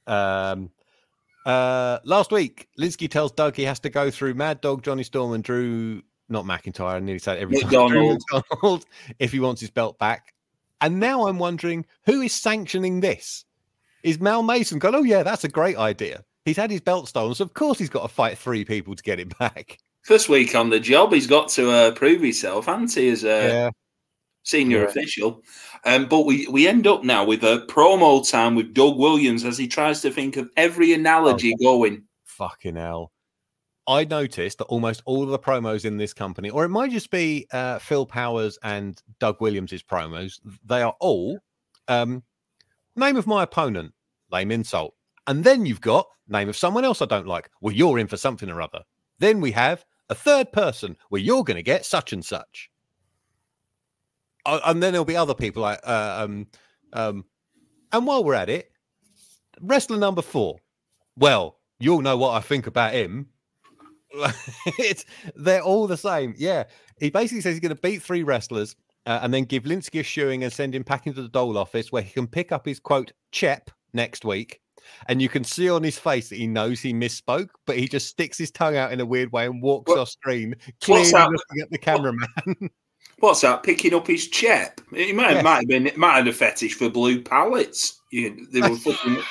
[0.06, 0.70] Um,
[1.44, 5.32] uh, last week, Lynskey tells Doug he has to go through Mad Dog, Johnny Storm,
[5.32, 8.20] and Drew, not McIntyre, I nearly said every McDonald.
[8.30, 8.84] time, McDonald,
[9.18, 10.34] if he wants his belt back.
[10.80, 13.44] And now I'm wondering who is sanctioning this?
[14.02, 16.24] Is Mal Mason going, oh, yeah, that's a great idea.
[16.44, 19.02] He's had his belt stolen, so of course he's got to fight three people to
[19.02, 19.78] get it back.
[20.02, 23.26] First week on the job, he's got to uh, prove himself, hasn't he, as a
[23.26, 23.70] yeah.
[24.46, 24.84] Senior yeah.
[24.84, 25.42] official?
[25.84, 29.58] Um, but we, we end up now with a promo time with Doug Williams as
[29.58, 32.04] he tries to think of every analogy oh, going.
[32.24, 33.12] Fucking hell.
[33.88, 37.10] I noticed that almost all of the promos in this company, or it might just
[37.10, 41.38] be uh, Phil Powers and Doug Williams's promos, they are all
[41.86, 42.22] um,
[42.96, 43.92] name of my opponent,
[44.32, 44.94] lame insult.
[45.28, 47.50] And then you've got name of someone else I don't like.
[47.60, 48.80] Well, you're in for something or other.
[49.18, 52.70] Then we have a third person where you're going to get such and such.
[54.46, 56.46] Uh, and then there'll be other people like uh, um
[56.92, 57.24] um
[57.92, 58.70] and while we're at it
[59.60, 60.58] wrestler number four.
[61.16, 63.28] Well you'll know what i think about him.
[64.78, 65.04] It's
[65.34, 66.34] they're all the same.
[66.38, 66.64] Yeah.
[66.98, 70.02] He basically says he's going to beat three wrestlers uh, and then give Lynskey a
[70.02, 72.80] shoeing and send him back into the dole office where he can pick up his
[72.80, 74.60] quote chep next week.
[75.08, 78.06] And you can see on his face that he knows he misspoke, but he just
[78.08, 81.60] sticks his tongue out in a weird way and walks what, off screen, clearly looking
[81.62, 82.28] at the cameraman.
[83.18, 83.62] What's that?
[83.62, 84.80] Picking up his chep?
[84.94, 88.00] He might, might have been it might have a fetish for blue pallets.
[88.12, 89.22] You, they were fucking, they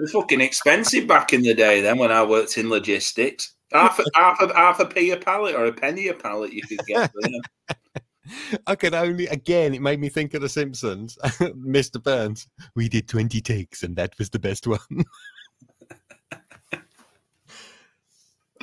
[0.00, 1.80] were fucking expensive back in the day.
[1.80, 5.54] Then when I worked in logistics, half a, half a, half a p a pallet
[5.54, 7.10] or a penny a pallet you could get.
[8.66, 9.74] I could only again.
[9.74, 11.16] It made me think of The Simpsons.
[11.22, 12.02] Mr.
[12.02, 12.48] Burns.
[12.74, 15.04] We did twenty takes, and that was the best one.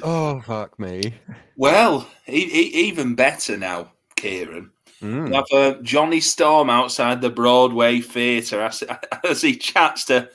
[0.04, 1.16] oh fuck me.
[1.56, 3.93] Well, he, he, even better now.
[4.24, 4.72] Kieran.
[5.02, 5.36] Mm.
[5.36, 8.82] have uh, Johnny Storm outside the Broadway Theatre as,
[9.30, 10.30] as he chats to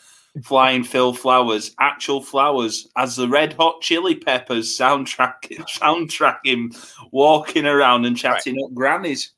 [0.44, 5.36] Flying Phil Flowers, actual flowers, as the Red Hot Chili Peppers soundtrack
[5.80, 6.72] soundtrack him
[7.12, 8.64] walking around and chatting right.
[8.64, 9.32] up grannies.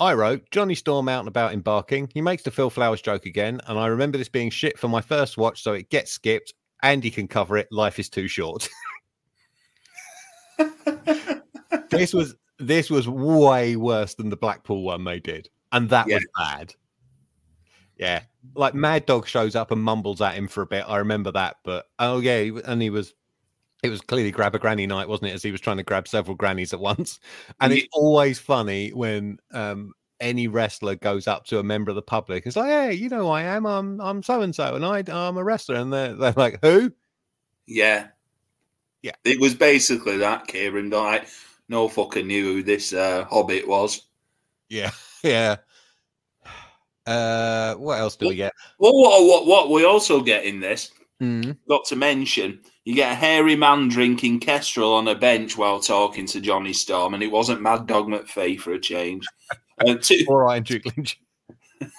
[0.00, 2.10] I wrote Johnny Storm out and about embarking.
[2.12, 5.00] He makes the Phil Flowers joke again, and I remember this being shit for my
[5.00, 6.52] first watch, so it gets skipped.
[6.82, 7.68] Andy can cover it.
[7.72, 8.68] Life is too short.
[11.90, 16.16] this was this was way worse than the Blackpool one they did, and that yeah.
[16.16, 16.74] was bad.
[17.96, 18.22] Yeah,
[18.54, 20.84] like Mad Dog shows up and mumbles at him for a bit.
[20.86, 23.14] I remember that, but oh yeah, and he was.
[23.80, 25.34] It was clearly grab a granny night, wasn't it?
[25.34, 27.20] As he was trying to grab several grannies at once,
[27.60, 27.78] and yeah.
[27.78, 32.44] it's always funny when um, any wrestler goes up to a member of the public.
[32.44, 33.66] It's like, hey, you know who I am.
[33.66, 36.92] I'm I'm so and so, and I I'm a wrestler, and they're they're like, who?
[37.66, 38.08] Yeah,
[39.02, 39.12] yeah.
[39.24, 40.90] It was basically that, Kieran.
[40.90, 41.28] Like,
[41.68, 44.08] no fucking knew who this uh, Hobbit was.
[44.68, 44.90] Yeah,
[45.22, 45.56] yeah.
[47.06, 48.52] Uh, what else do what, we get?
[48.78, 50.90] Well, what, what, what we also get in this,
[51.22, 51.56] mm.
[51.66, 56.26] got to mention, you get a hairy man drinking Kestrel on a bench while talking
[56.26, 59.24] to Johnny Storm, and it wasn't Mad Dog McPhee for a change.
[59.86, 61.20] Uh, two, All right, Duke Lynch.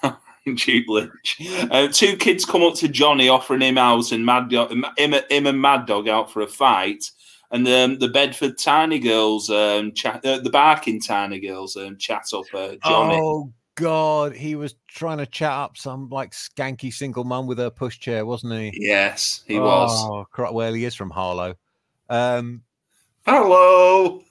[0.56, 1.38] Duke Lynch.
[1.72, 5.48] Uh, two kids come up to Johnny offering him out and Mad Dog, him, him
[5.48, 7.10] and Mad Dog out for a fight
[7.52, 12.26] and um, the Bedford Tiny Girls, um, chat, uh, the Barking Tiny Girls, um, chat
[12.34, 13.20] up uh, Johnny.
[13.22, 17.72] Oh God, he was trying to chat up some like skanky single mum with her
[17.72, 18.72] pushchair, wasn't he?
[18.76, 20.08] Yes, he was.
[20.10, 21.56] Oh, cr- well, he is from Harlow.
[22.10, 22.64] Um,
[23.26, 24.24] Hello.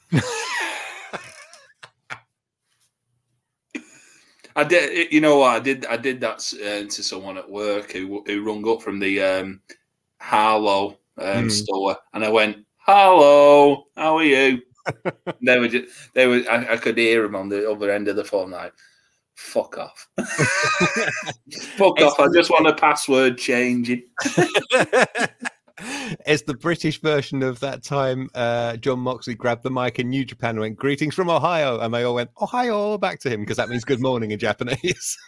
[4.56, 5.12] I did.
[5.12, 5.56] You know what?
[5.56, 5.86] I did.
[5.86, 9.60] I did that uh, to someone at work who who rung up from the um,
[10.20, 11.48] Harlow um, Hmm.
[11.48, 14.62] store, and I went, "Hello, how are you?"
[15.44, 16.14] they were just.
[16.14, 16.42] They were.
[16.50, 18.72] I, I could hear them on the other end of the phone, like,
[19.34, 20.08] "Fuck off,
[21.76, 24.04] fuck off." I just want a password changing.
[26.26, 30.24] it's the British version of that time uh, Jon Moxley grabbed the mic in New
[30.24, 31.78] Japan and went, Greetings from Ohio.
[31.80, 35.18] And they all went, Ohio, back to him because that means good morning in Japanese.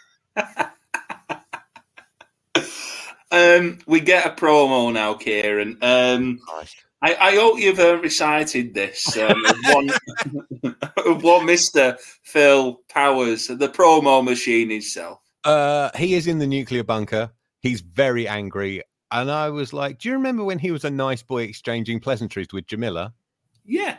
[3.31, 5.77] Um, we get a promo now, Kieran.
[5.81, 6.39] Um,
[7.01, 9.89] I, I hope you've uh, recited this um, one,
[11.05, 15.19] of one Mister Phil Powers, the promo machine himself.
[15.43, 17.31] Uh, he is in the nuclear bunker.
[17.59, 18.83] He's very angry.
[19.11, 22.47] And I was like, Do you remember when he was a nice boy exchanging pleasantries
[22.53, 23.13] with Jamila?
[23.65, 23.97] Yeah,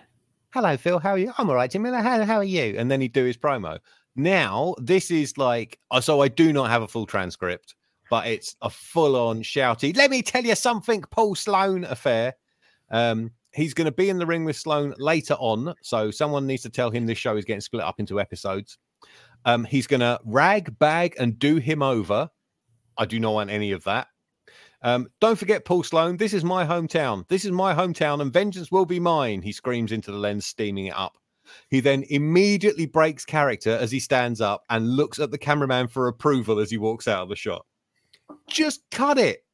[0.52, 0.98] Hello, Phil.
[0.98, 1.32] How are you?
[1.38, 2.02] I'm all right, Jamila.
[2.02, 2.74] How, how are you?
[2.76, 3.78] And then he'd do his promo.
[4.16, 7.74] Now, this is like, uh, so I do not have a full transcript,
[8.10, 12.34] but it's a full on shouty, let me tell you something, Paul Sloan affair.
[12.92, 15.74] Um, he's going to be in the ring with Sloan later on.
[15.82, 18.78] So someone needs to tell him this show is getting split up into episodes.
[19.44, 22.30] Um, he's going to rag, bag, and do him over.
[22.96, 24.06] I do not want any of that.
[24.82, 26.16] Um, don't forget Paul Sloan.
[26.16, 27.26] This is my hometown.
[27.28, 29.40] This is my hometown, and vengeance will be mine.
[29.42, 31.16] He screams into the lens, steaming it up.
[31.68, 36.08] He then immediately breaks character as he stands up and looks at the cameraman for
[36.08, 37.64] approval as he walks out of the shot.
[38.48, 39.44] Just cut it.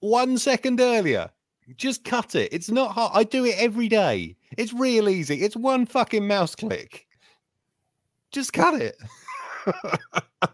[0.00, 1.30] One second earlier.
[1.76, 2.52] Just cut it.
[2.52, 3.12] It's not hard.
[3.14, 4.36] I do it every day.
[4.58, 5.42] It's real easy.
[5.42, 7.06] It's one fucking mouse click.
[8.30, 8.96] Just cut it.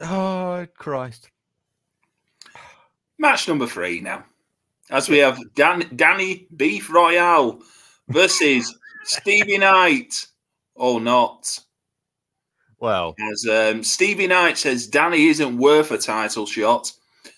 [0.00, 1.30] oh, Christ.
[3.18, 4.24] match number three now.
[4.90, 7.60] As we have Dan, Danny Beef Royale
[8.08, 8.72] versus
[9.04, 10.26] Stevie Knight.
[10.74, 11.58] or not.
[12.78, 16.92] Well, As um, Stevie Knight says, Danny isn't worth a title shot,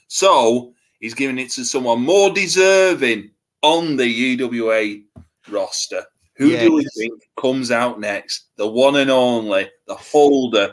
[0.08, 3.30] so he's giving it to someone more deserving
[3.62, 5.02] on the UWA
[5.48, 6.04] roster.
[6.36, 8.46] Who do we think comes out next?
[8.56, 10.72] The one and only, the holder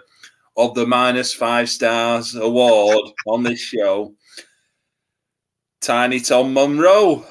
[0.55, 4.13] of the minus five stars award on this show,
[5.81, 7.25] Tiny Tom Monroe.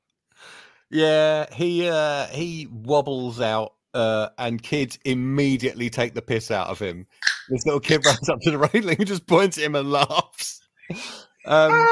[0.90, 6.80] yeah, he uh he wobbles out uh and kids immediately take the piss out of
[6.80, 7.06] him.
[7.48, 10.60] This little kid runs up to the railing and just points at him and laughs.
[11.46, 11.86] Um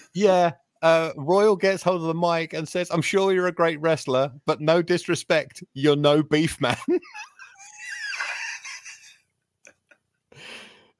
[0.14, 0.52] yeah.
[0.82, 4.32] Uh, Royal gets hold of the mic and says, I'm sure you're a great wrestler,
[4.46, 6.76] but no disrespect, you're no beef man.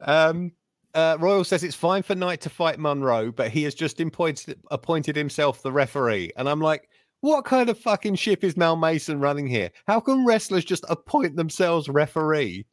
[0.02, 0.52] um,
[0.94, 4.59] uh, Royal says it's fine for Knight to fight Monroe, but he has just appointed,
[4.70, 6.30] appointed himself the referee.
[6.37, 9.70] And I'm like, what kind of fucking ship is Mal Mason running here?
[9.87, 12.66] How can wrestlers just appoint themselves referee?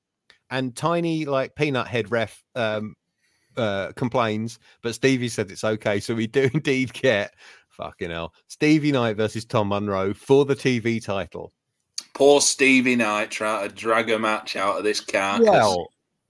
[0.49, 2.95] And tiny, like peanut head ref um,
[3.57, 5.99] uh, complains, but Stevie said it's okay.
[5.99, 7.33] So we do indeed get
[7.69, 11.53] fucking hell Stevie Knight versus Tom Monroe for the TV title.
[12.13, 15.47] Poor Stevie Knight trying to drag a match out of this carcass.
[15.47, 15.87] Well,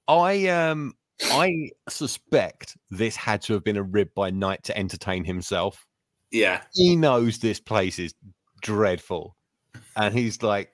[0.07, 0.93] I um
[1.31, 5.85] I suspect this had to have been a rib by Knight to entertain himself.
[6.31, 8.13] yeah, He knows this place is
[8.61, 9.35] dreadful,
[9.95, 10.71] and he's like,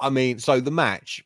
[0.00, 1.24] I mean, so the match.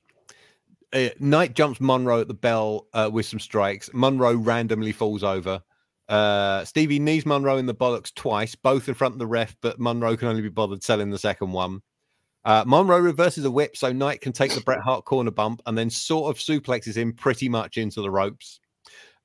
[0.92, 3.90] Uh, Knight jumps Monroe at the bell uh, with some strikes.
[3.92, 5.62] Monroe randomly falls over.
[6.09, 9.79] Uh, Stevie knees Monroe in the bollocks twice, both in front of the ref, but
[9.79, 11.83] Monroe can only be bothered selling the second one.
[12.44, 15.77] Uh, Monroe reverses a whip so Knight can take the Bret Hart corner bump and
[15.77, 18.61] then sort of suplexes him pretty much into the ropes.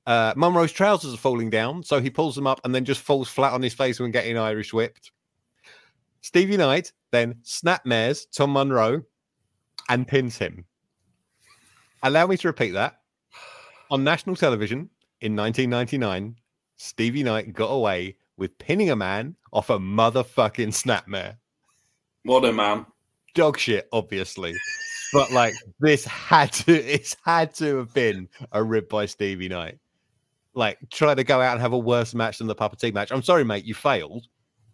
[0.05, 3.29] Uh, Monroe's trousers are falling down, so he pulls them up and then just falls
[3.29, 5.11] flat on his face when getting Irish whipped.
[6.19, 9.03] Stevie Knight then snapmares Tom Monroe
[9.87, 10.65] and pins him.
[12.03, 12.99] Allow me to repeat that.
[13.89, 14.89] On national television
[15.21, 16.35] in 1999,
[16.75, 21.37] Stevie Knight got away with pinning a man off a motherfucking snapmare
[22.23, 22.85] what a man.
[23.35, 24.55] dog shit, obviously.
[25.11, 29.77] But like this had to it's had to have been a rib by Stevie Knight.
[30.55, 33.11] Like try to go out and have a worse match than the Papa T match.
[33.11, 34.27] I'm sorry, mate, you failed.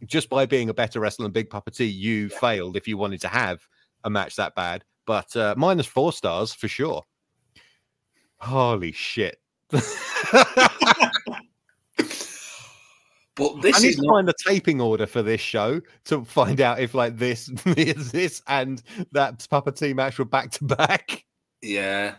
[0.05, 3.19] Just by being a better wrestler than Big Papa T, you failed if you wanted
[3.21, 3.59] to have
[4.05, 4.85] a match that bad.
[5.05, 7.03] But uh, minus four stars for sure.
[8.39, 9.39] Holy shit.
[13.39, 16.25] But I this need is to not find the taping order for this show to
[16.25, 18.83] find out if like this, is this and
[19.13, 21.23] that Papa T match were back to back.
[21.61, 22.15] Yeah.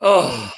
[0.00, 0.50] Oh.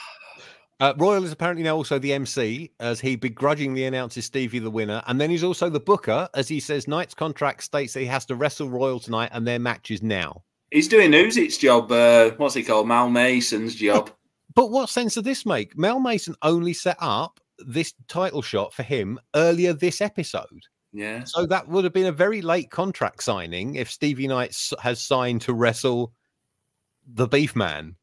[0.79, 5.03] Uh, Royal is apparently now also the MC, as he begrudgingly announces Stevie the winner,
[5.07, 8.25] and then he's also the booker, as he says Knight's contract states that he has
[8.27, 10.43] to wrestle Royal tonight, and their match is now.
[10.73, 11.93] He's doing Uzic's job.
[11.93, 12.89] Uh, what's he called?
[12.89, 14.11] Mal Mason's job.
[14.55, 15.79] But what sense does this make?
[15.79, 20.66] Mal Mason only set up this title shot for him earlier this episode.
[20.93, 21.25] Yeah.
[21.25, 25.41] So that would have been a very late contract signing if Stevie Knight has signed
[25.43, 26.12] to wrestle
[27.07, 27.97] the Beef Man.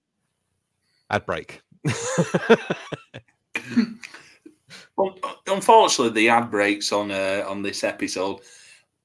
[1.11, 1.61] Ad break.
[4.97, 5.13] Un-
[5.47, 8.39] Unfortunately, the ad breaks on uh, on this episode.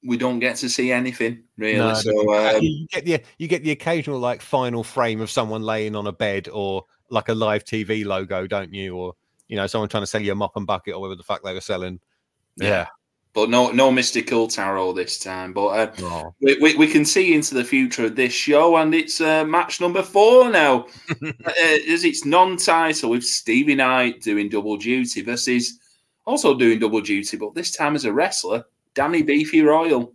[0.05, 1.77] We don't get to see anything really.
[1.79, 5.61] No, so um, you get the you get the occasional like final frame of someone
[5.63, 8.95] laying on a bed or like a live TV logo, don't you?
[8.95, 9.13] Or
[9.47, 11.43] you know, someone trying to sell you a mop and bucket or whatever the fuck
[11.43, 11.99] they were selling.
[12.57, 12.87] Yeah.
[13.33, 15.53] but no no mystical tarot this time.
[15.53, 16.33] But uh, Oh.
[16.41, 19.81] we, we, we can see into the future of this show, and it's uh, match
[19.81, 20.87] number four now.
[21.21, 21.51] uh,
[21.89, 25.79] as it's non-title with Stevie Knight doing double duty versus
[26.25, 28.63] also doing double duty, but this time as a wrestler,
[28.95, 30.13] Danny Beefy Royal.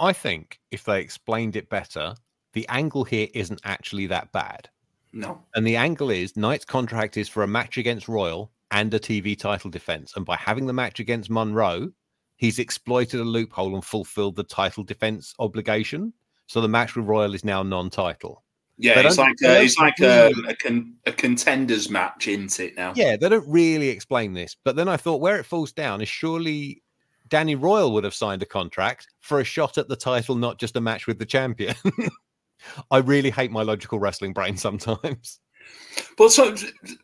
[0.00, 2.14] I think if they explained it better,
[2.52, 4.68] the angle here isn't actually that bad.
[5.12, 8.98] No, And the angle is Knight's contract is for a match against Royal and a
[8.98, 10.12] TV title defense.
[10.16, 11.90] And by having the match against Monroe,
[12.36, 16.12] he's exploited a loophole and fulfilled the title defense obligation.
[16.46, 18.44] So the match with Royal is now non-title.
[18.76, 22.76] yeah, They it's like a, it's like a, a, con, a contenders match, isn't it?
[22.76, 24.56] Now, Yeah, they don't really explain this.
[24.62, 26.82] But then I thought where it falls down is surely
[27.28, 30.76] Danny Royal would have signed a contract for a shot at the title, not just
[30.76, 31.74] a match with the champion.
[32.90, 35.40] I really hate my logical wrestling brain sometimes.
[36.16, 36.54] But so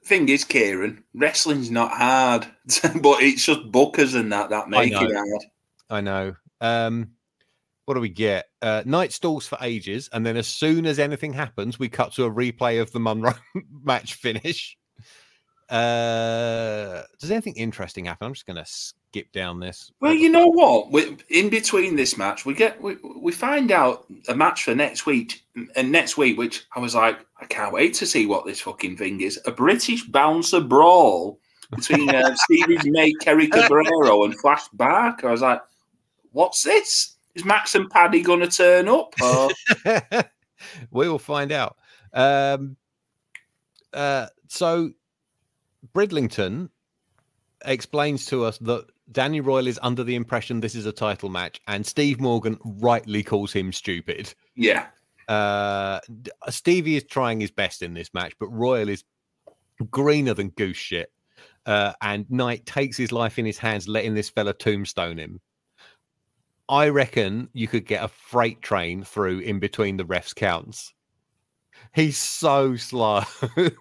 [0.04, 2.42] thing is, Kieran, wrestling's not hard,
[3.00, 5.44] but it's just bookers and that that make it hard.
[5.90, 6.34] I know.
[6.60, 7.10] Um,
[7.84, 8.46] what do we get?
[8.62, 12.24] Uh, Knight stalls for ages, and then as soon as anything happens, we cut to
[12.24, 13.34] a replay of the Monroe
[13.82, 14.76] match finish.
[15.70, 18.26] Uh, does anything interesting happen?
[18.26, 19.92] I'm just going to skip down this.
[20.00, 20.92] Well, you know what?
[20.92, 25.06] We, in between this match, we get we, we find out a match for next
[25.06, 25.44] week,
[25.76, 28.96] and next week, which I was like, I can't wait to see what this fucking
[28.96, 29.40] thing is.
[29.46, 31.38] A British bouncer brawl
[31.70, 35.28] between uh, Stevie's mate Kerry Cabrero and Flash Barker.
[35.28, 35.62] I was like,
[36.32, 37.16] what's this?
[37.34, 39.14] Is Max and Paddy going to turn up?
[40.90, 41.76] We will find out.
[42.12, 42.76] Um,
[43.92, 44.90] uh, so
[45.92, 46.70] Bridlington
[47.64, 51.60] explains to us that Danny Royal is under the impression this is a title match,
[51.68, 54.32] and Steve Morgan rightly calls him stupid.
[54.56, 54.86] yeah,
[55.28, 56.00] Uh,
[56.48, 59.04] Stevie is trying his best in this match, but Royal is
[59.90, 61.10] greener than goose shit.
[61.66, 65.40] Uh, and Knight takes his life in his hands, letting this fella tombstone him.
[66.68, 70.92] I reckon you could get a freight train through in between the refs' counts.
[71.94, 73.22] He's so slow.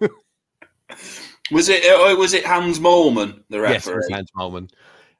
[1.50, 1.82] was it?
[2.18, 4.02] Was it Hans Molman, the yes, referee?
[4.06, 4.70] it's Hans Molman.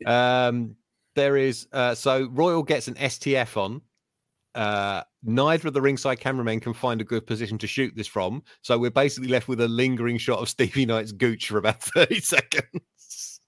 [0.06, 0.76] Um,
[1.14, 3.82] there is uh, so Royal gets an STF on.
[4.54, 8.42] Uh, neither of the ringside cameramen can find a good position to shoot this from,
[8.62, 12.20] so we're basically left with a lingering shot of Stevie Knight's gooch for about thirty
[12.20, 13.40] seconds.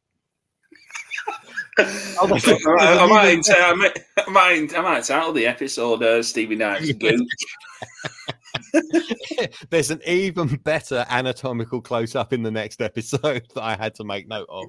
[1.79, 6.57] I, might, I, might, I, might, I might, I might title the episode uh, Stevie
[6.57, 7.21] Knight's Gooch.
[9.71, 14.05] There's an even better anatomical close up in the next episode that I had to
[14.05, 14.65] make note of.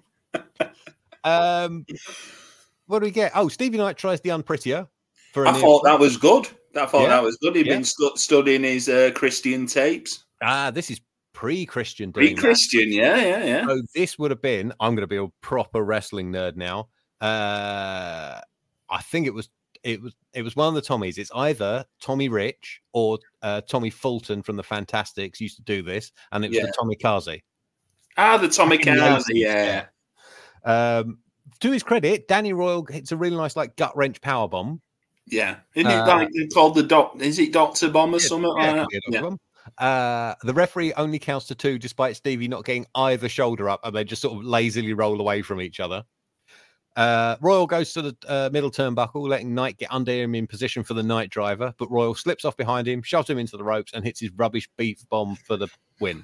[1.23, 1.85] Um,
[2.85, 3.31] what do we get?
[3.35, 4.87] Oh, Stevie Knight tries the unprettier.
[5.33, 6.47] For I thought that was good.
[6.75, 7.07] I thought Yeah.
[7.09, 7.55] that was good.
[7.55, 7.73] He'd Yeah.
[7.75, 10.23] been stu- studying his uh, Christian tapes.
[10.41, 11.01] ah, this is
[11.33, 12.41] pre-Christian doing Pre that.
[12.41, 13.67] Christian, yeah, yeah, yeah.
[13.67, 14.73] So this would have been.
[14.79, 16.87] I'm going to be a proper wrestling nerd now.
[17.21, 18.39] Uh,
[18.89, 19.49] I think it was.
[19.83, 20.15] It was.
[20.33, 21.17] It was one of the Tommies.
[21.17, 26.11] It's either Tommy Rich or uh, Tommy Fulton from the Fantastics used to do this,
[26.31, 26.65] and it was Yeah.
[26.65, 27.41] the Tomikaze.
[28.17, 29.85] Ah, the Tomikaze, 80s, yeah.
[30.65, 31.19] Um,
[31.59, 34.81] to his credit, Danny Royal hits a really nice like gut wrench power bomb.
[35.25, 35.57] Yeah.
[35.75, 37.15] Isn't it Uh, like called the doc?
[37.19, 38.87] Is it Doctor Bomb or Yeah, something Yeah, like that?
[38.89, 39.35] could be a Yeah.
[39.77, 43.95] Uh, the referee only counts to two, despite Stevie not getting either shoulder up, and
[43.95, 46.03] they just sort of lazily roll away from each other.
[46.97, 50.83] Uh, Royal goes to the uh, middle turnbuckle, letting Knight get under him in position
[50.83, 53.93] for the Knight Driver, but Royal slips off behind him, shoves him into the ropes,
[53.93, 55.67] and hits his rubbish beef bomb for the
[55.99, 56.23] win.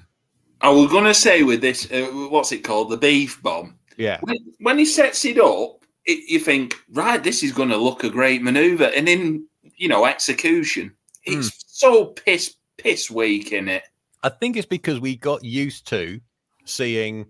[0.60, 2.90] I was going to say with this, uh, what's it called?
[2.90, 3.78] The beef bomb.
[3.96, 7.76] Yeah, When, when he sets it up, it, you think, right, this is going to
[7.76, 8.90] look a great maneuver.
[8.96, 9.46] And in,
[9.76, 11.52] you know, execution, it's Hmm.
[11.66, 13.84] so piss, piss weak in it.
[14.24, 16.20] I think it's because we got used to
[16.64, 17.26] seeing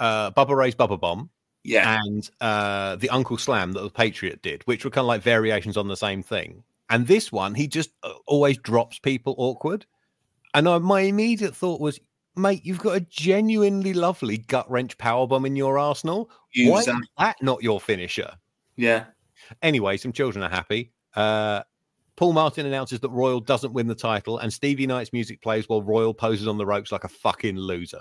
[0.00, 1.30] uh, Bubba Ray's Bubba Bomb
[1.64, 2.00] Yeah.
[2.02, 5.76] and uh, the Uncle Slam that the Patriot did, which were kind of like variations
[5.76, 6.62] on the same thing.
[6.90, 9.84] And this one, he just uh, always drops people awkward.
[10.54, 12.00] And I, my immediate thought was,
[12.36, 16.30] mate, you've got a genuinely lovely gut wrench powerbomb in your arsenal.
[16.52, 16.90] Use Why that.
[16.90, 18.32] is that not your finisher?
[18.76, 19.04] Yeah.
[19.62, 20.92] Anyway, some children are happy.
[21.14, 21.62] Uh,
[22.16, 25.82] Paul Martin announces that Royal doesn't win the title, and Stevie Knight's music plays while
[25.82, 28.00] Royal poses on the ropes like a fucking loser.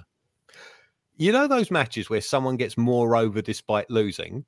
[1.18, 4.46] You know those matches where someone gets more over despite losing?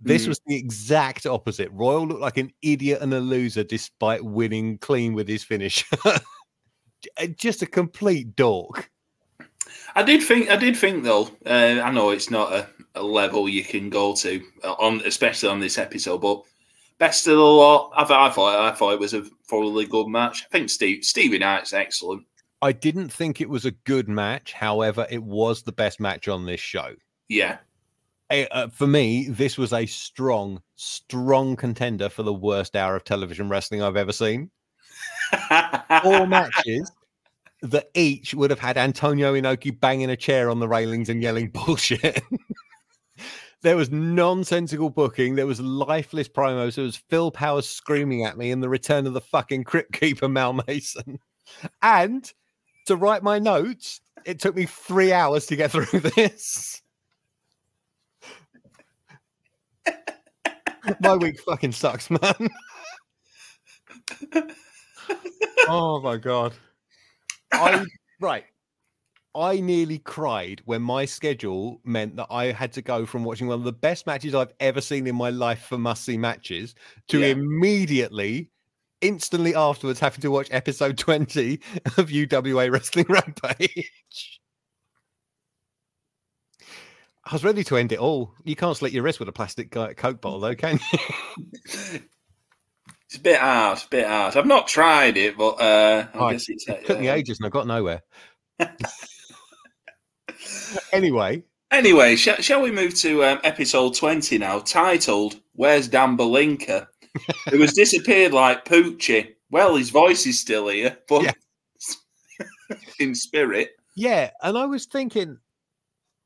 [0.00, 0.28] This Mm.
[0.28, 1.70] was the exact opposite.
[1.72, 5.84] Royal looked like an idiot and a loser despite winning clean with his finish.
[7.36, 8.90] Just a complete dork.
[9.94, 10.50] I did think.
[10.50, 11.30] I did think though.
[11.46, 15.48] Uh, I know it's not a, a level you can go to uh, on, especially
[15.48, 16.18] on this episode.
[16.18, 16.42] But
[16.98, 17.92] best of the lot.
[17.96, 18.72] I, thought- I thought.
[18.72, 20.44] I thought it was a thoroughly good match.
[20.46, 22.24] I think Steve Stevie Knight's excellent.
[22.62, 24.52] I didn't think it was a good match.
[24.52, 26.94] However, it was the best match on this show.
[27.28, 27.58] Yeah.
[28.28, 33.04] Eh, uh, for me, this was a strong, strong contender for the worst hour of
[33.04, 34.50] television wrestling I've ever seen.
[36.02, 36.92] Four matches
[37.62, 41.48] that each would have had Antonio Inoki banging a chair on the railings and yelling
[41.54, 42.22] bullshit.
[43.62, 45.34] there was nonsensical booking.
[45.34, 46.76] There was lifeless promos.
[46.76, 50.28] There was Phil Powers screaming at me in the return of the fucking Crypt Keeper
[50.28, 51.18] Mal Mason.
[51.82, 52.30] And
[52.90, 55.86] to write my notes, it took me three hours to get through
[56.16, 56.82] this.
[61.00, 62.48] my week fucking sucks, man.
[65.68, 66.52] oh my god.
[67.52, 67.84] I
[68.20, 68.44] right.
[69.34, 73.58] I nearly cried when my schedule meant that I had to go from watching one
[73.60, 76.74] of the best matches I've ever seen in my life for must see matches
[77.08, 77.26] to Yeah.
[77.28, 78.50] immediately,
[79.00, 81.60] instantly afterwards, having to watch episode 20
[81.96, 84.40] of UWA Wrestling Rampage.
[87.24, 88.32] I was ready to end it all.
[88.44, 90.98] You can't slit your wrist with a plastic uh, Coke bottle, though, can you?
[93.06, 93.76] It's a bit hard.
[93.78, 94.36] It's A bit hard.
[94.36, 96.68] I've not tried it, but uh, I guess it's.
[96.68, 98.02] It took me uh, ages and I got nowhere.
[100.92, 106.88] anyway, Anyway, sh- shall we move to um, episode 20 now, titled Where's Dan Balinka?
[107.50, 109.34] Who has disappeared like Poochie.
[109.50, 111.32] Well, his voice is still here, but Yeah.
[113.00, 113.70] in spirit.
[113.96, 115.38] yeah, and I was thinking,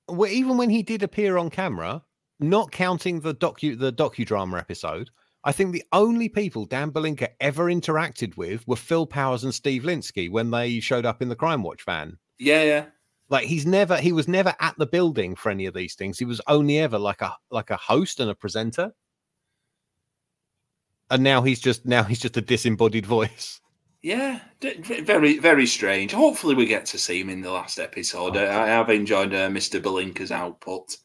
[0.09, 2.03] well, even when he did appear on camera,
[2.41, 5.11] not counting the docu the docudrama episode,
[5.45, 9.83] I think the only people Dan Balinka ever interacted with were Phil Powers and Steve
[9.83, 12.19] Lynskey when they showed up in the Crime Watch van.
[12.39, 12.87] Yeah, yeah.
[13.31, 16.19] Like he's never he was never at the building for any of these things.
[16.19, 18.93] He was only ever like a like a host and a presenter.
[21.11, 23.61] And now he's just now he's just a disembodied voice.
[24.03, 26.13] Yeah, very, very strange.
[26.13, 28.37] Hopefully, we get to see him in the last episode.
[28.37, 29.81] I I have enjoyed uh, Mr.
[29.81, 30.97] Balinka's output.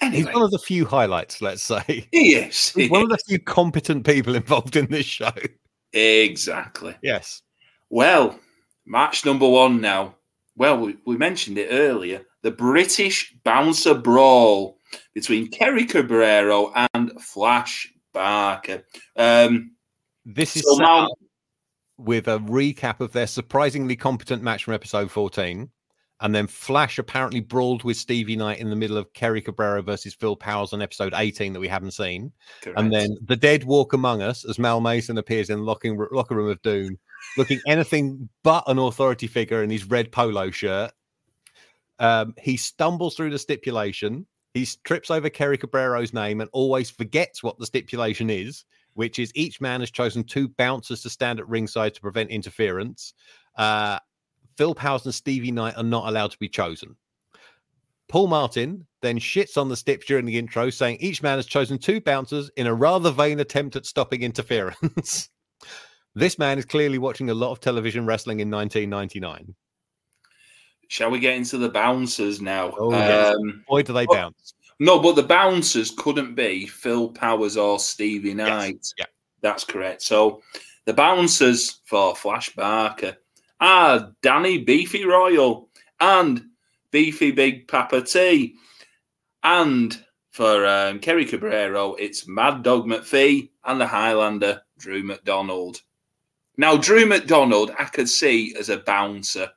[0.00, 2.08] He's one of the few highlights, let's say.
[2.12, 2.70] he is.
[2.74, 5.32] He's one of the few competent people involved in this show.
[5.92, 6.96] Exactly.
[7.02, 7.42] Yes.
[7.90, 8.38] Well,
[8.86, 10.14] match number one now.
[10.56, 12.22] Well, we, we mentioned it earlier.
[12.42, 14.78] The British Bouncer Brawl
[15.14, 18.84] between Kerry Cabrero and Flash Barker.
[19.16, 19.72] Um,
[20.24, 21.08] This is so now,
[21.96, 25.70] with a recap of their surprisingly competent match from episode 14.
[26.20, 30.14] And then Flash apparently brawled with Stevie Knight in the middle of Kerry Cabrero versus
[30.14, 32.32] Phil Powers on episode 18 that we haven't seen.
[32.76, 36.34] And then the dead walk among us as Mal Mason appears in the locking, locker
[36.34, 36.98] room of Doom,
[37.36, 40.90] looking anything but an authority figure in his red polo shirt.
[42.00, 44.26] Um, he stumbles through the stipulation.
[44.54, 49.32] He trips over Kerry Cabrero's name and always forgets what the stipulation is, which is
[49.34, 53.14] each man has chosen two bouncers to stand at ringside to prevent interference.
[53.56, 53.98] Uh,
[54.56, 56.96] Phil Powers and Stevie Knight are not allowed to be chosen.
[58.08, 61.78] Paul Martin then shits on the stips during the intro, saying each man has chosen
[61.78, 65.28] two bouncers in a rather vain attempt at stopping interference.
[66.14, 69.54] this man is clearly watching a lot of television wrestling in 1999.
[70.88, 72.74] Shall we get into the bouncers now?
[72.78, 73.34] Oh, yes.
[73.36, 74.54] um, Boy, do they Oh, bounce.
[74.80, 78.86] no, but the bouncers couldn't be Phil Powers or Stevie Knight.
[78.98, 79.06] yeah.
[79.40, 80.02] That's correct.
[80.02, 80.42] So
[80.84, 83.16] the bouncers for Flash Barker
[83.60, 85.68] are Danny Beefy Royal
[86.00, 86.44] and
[86.90, 88.54] Beefy Big Papa T.
[89.44, 95.82] And for um, Kerry Cabrero, it's Mad Dog McPhee and the Highlander, Drew McDonald.
[96.56, 99.48] Now, Drew McDonald, I could see as a bouncer.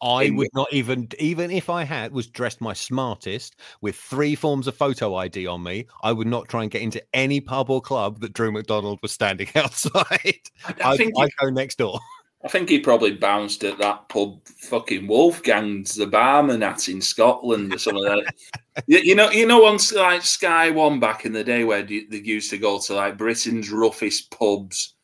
[0.00, 4.66] I would not even, even if I had was dressed my smartest with three forms
[4.66, 7.80] of photo ID on me, I would not try and get into any pub or
[7.80, 10.40] club that Drew McDonald was standing outside.
[10.64, 11.98] I, I think he I'd go next door.
[12.44, 17.74] I think he probably bounced at that pub, fucking Wolfgang's, the barman at in Scotland
[17.74, 18.34] or something like that.
[18.86, 22.04] You, you know, you know, on like Sky One back in the day where they
[22.04, 24.94] they used to go to like Britain's roughest pubs,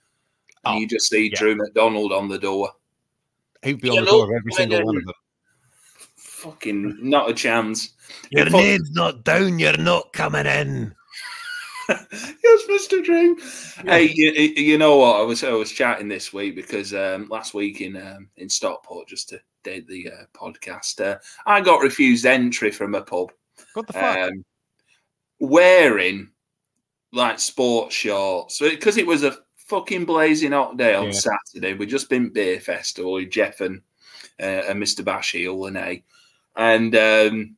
[0.64, 1.36] and Oh, you just see yeah.
[1.36, 2.70] Drew McDonald on the door.
[3.64, 5.14] He'd be on the door of every single one of them.
[6.16, 7.94] Fucking not a chance.
[8.30, 9.58] Your Fuck- name's not down.
[9.58, 10.94] You're not coming in.
[11.88, 13.04] yes, Mr.
[13.04, 13.36] Dream.
[13.84, 15.20] Hey, you, you know what?
[15.20, 19.08] I was I was chatting this week because um, last week in um, in Stockport,
[19.08, 23.32] just to date the uh, podcast, uh, I got refused entry from a pub
[23.74, 24.18] What the fuck?
[24.18, 24.44] um,
[25.40, 26.30] wearing
[27.12, 29.36] like sports shorts because it was a
[29.74, 31.12] fucking blazing hot day on Yeah.
[31.12, 31.74] Saturday.
[31.74, 33.80] We just been beer festival with Jeff and
[34.40, 35.04] uh, and Mr.
[35.04, 36.02] Bashiel and A,
[36.56, 37.56] and um,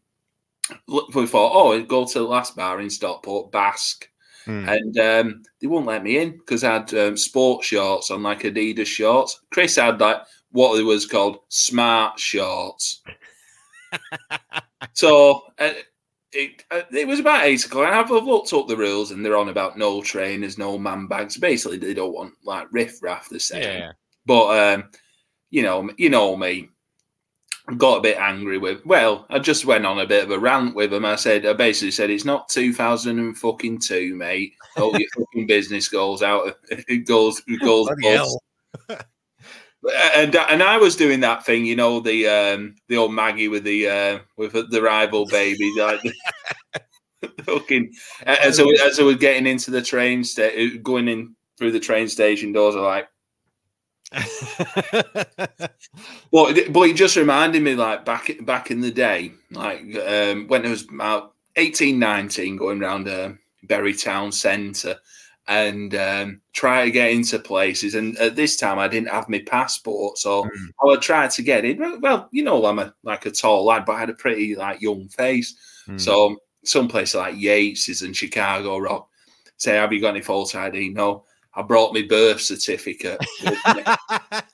[1.15, 4.09] we thought, oh, go to the last bar in Stockport, Basque
[4.47, 4.69] Hmm.
[4.69, 8.43] and um, they wouldn't let me in because I had um, sports shorts on like
[8.43, 9.41] Adidas shorts.
[9.51, 10.19] Chris had like
[10.53, 13.03] what it was called smart shorts.
[14.93, 15.73] so uh,
[16.37, 17.93] it, uh, it was about eight o'clock.
[17.93, 21.37] I've looked up the rules and they're on about no trainers, no man bags.
[21.37, 23.63] Basically, they don't want like riff raff the same.
[23.63, 23.93] yeah.
[24.27, 24.91] But um,
[25.51, 26.69] you know, you know me.
[27.79, 28.85] Got a bit angry with.
[28.87, 31.05] Well, I just went on a bit of a rant with him.
[31.05, 34.55] I said, I basically said, it's not two thousand and fucking two, mate.
[34.77, 36.57] All your fucking business goals out.
[36.71, 38.39] It goals, goes.
[39.87, 40.15] Bloody bust.
[40.15, 40.23] hell.
[40.25, 43.65] And and I was doing that thing, you know, the um the old Maggie with
[43.65, 46.01] the uh with the rival baby, like
[47.45, 47.93] fucking.
[48.25, 51.81] As I, was- as I was getting into the train, sta- going in through the
[51.81, 53.09] train station doors, I like.
[56.31, 60.47] Well, it- but it just reminded me, like back back in the day, like um,
[60.49, 63.33] when it was about eighteen, nineteen, going around uh,
[63.65, 64.97] Bury Town Centre
[65.49, 67.95] and um, try to get into places.
[67.95, 70.51] And at this time, I didn't have my passport, so Mm.
[70.83, 72.01] I would try to get in.
[72.01, 74.81] Well, you know, I'm a like a tall lad, but I had a pretty like
[74.83, 75.55] young face.
[75.87, 75.99] Hmm.
[75.99, 79.09] So some place like Yates's and Chicago Rock
[79.57, 81.25] say, "Have you got any false ID?" No.
[81.59, 83.19] I brought my birth certificate.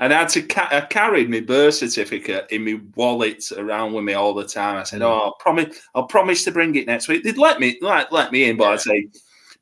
[0.00, 4.04] And I had to ca- I carried my birth certificate in my wallet around with
[4.04, 4.76] me all the time.
[4.76, 5.06] I said, Mm.
[5.06, 8.30] "Oh, I'll promise, I'll promise to bring it next week." They'd let me like let
[8.30, 9.08] me in, but I'd say,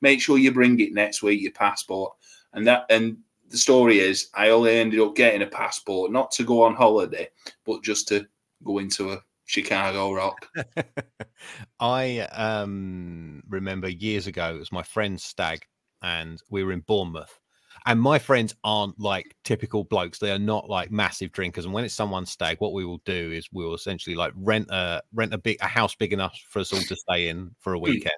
[0.00, 2.14] "Make sure you bring it next week, your passport."
[2.52, 3.18] And that and
[3.48, 7.28] the story is, I only ended up getting a passport not to go on holiday,
[7.64, 8.26] but just to
[8.64, 10.48] go into a Chicago Rock.
[11.80, 15.64] I um, remember years ago, it was my friend's stag,
[16.02, 17.38] and we were in Bournemouth.
[17.84, 21.66] And my friends aren't like typical blokes; they are not like massive drinkers.
[21.66, 24.68] And when it's someone's stag, what we will do is we will essentially like rent
[24.70, 27.74] a rent a big a house big enough for us all to stay in for
[27.74, 28.16] a weekend.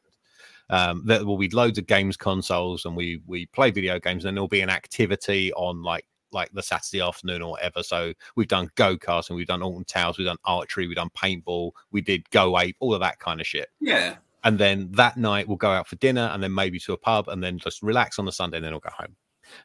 [0.70, 4.24] Um, there will be loads of games consoles, and we we play video games.
[4.24, 7.82] And there'll be an activity on like like the Saturday afternoon or whatever.
[7.82, 11.72] So we've done go karting, we've done Alton Towers, we've done archery, we've done paintball,
[11.90, 13.68] we did go ape, all of that kind of shit.
[13.80, 16.98] Yeah, And then that night we'll go out for dinner and then maybe to a
[16.98, 19.16] pub and then just relax on the Sunday and then we'll go home.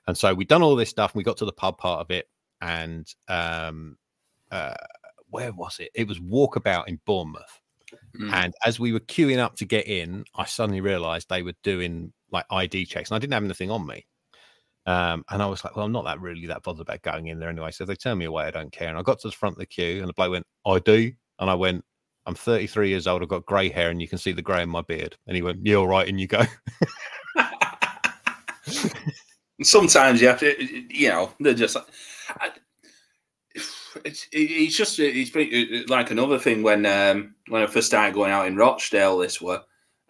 [0.07, 2.11] And so we've done all this stuff and we got to the pub part of
[2.11, 2.27] it.
[2.61, 3.97] And um
[4.51, 4.73] uh
[5.29, 5.89] where was it?
[5.95, 7.59] It was walkabout in Bournemouth.
[8.19, 8.33] Mm.
[8.33, 12.13] And as we were queuing up to get in, I suddenly realized they were doing
[12.31, 14.05] like ID checks and I didn't have anything on me.
[14.85, 17.39] Um, and I was like, well, I'm not that really that bothered about going in
[17.39, 17.71] there anyway.
[17.71, 18.89] So if they turn me away, I don't care.
[18.89, 21.11] And I got to the front of the queue and the bloke went, I do.
[21.39, 21.83] And I went,
[22.25, 23.21] I'm 33 years old.
[23.21, 25.15] I've got grey hair and you can see the grey in my beard.
[25.27, 26.07] And he went, You're all right.
[26.07, 26.41] And you go,
[29.61, 30.55] sometimes you have to,
[30.93, 31.77] you know, they're just
[32.29, 32.51] I,
[34.05, 38.31] it's, it's just it's pretty, like another thing when um, when I first started going
[38.31, 39.61] out in Rochdale this were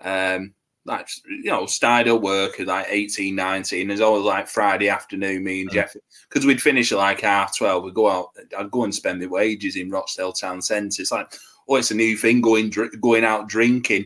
[0.02, 0.54] um,
[0.86, 5.44] like you know started at work at like 18 19 there's always like Friday afternoon
[5.44, 5.74] me and Mm.
[5.74, 5.96] Jeff
[6.28, 9.28] because we'd finish at like half 12 we'd go out I'd go and spend my
[9.28, 11.02] wages in Rochdale town centre.
[11.02, 11.34] It's like
[11.70, 14.06] oh it's a new thing going dr- going out drinking.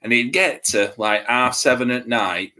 [0.00, 2.52] And it'd get to like half seven at night,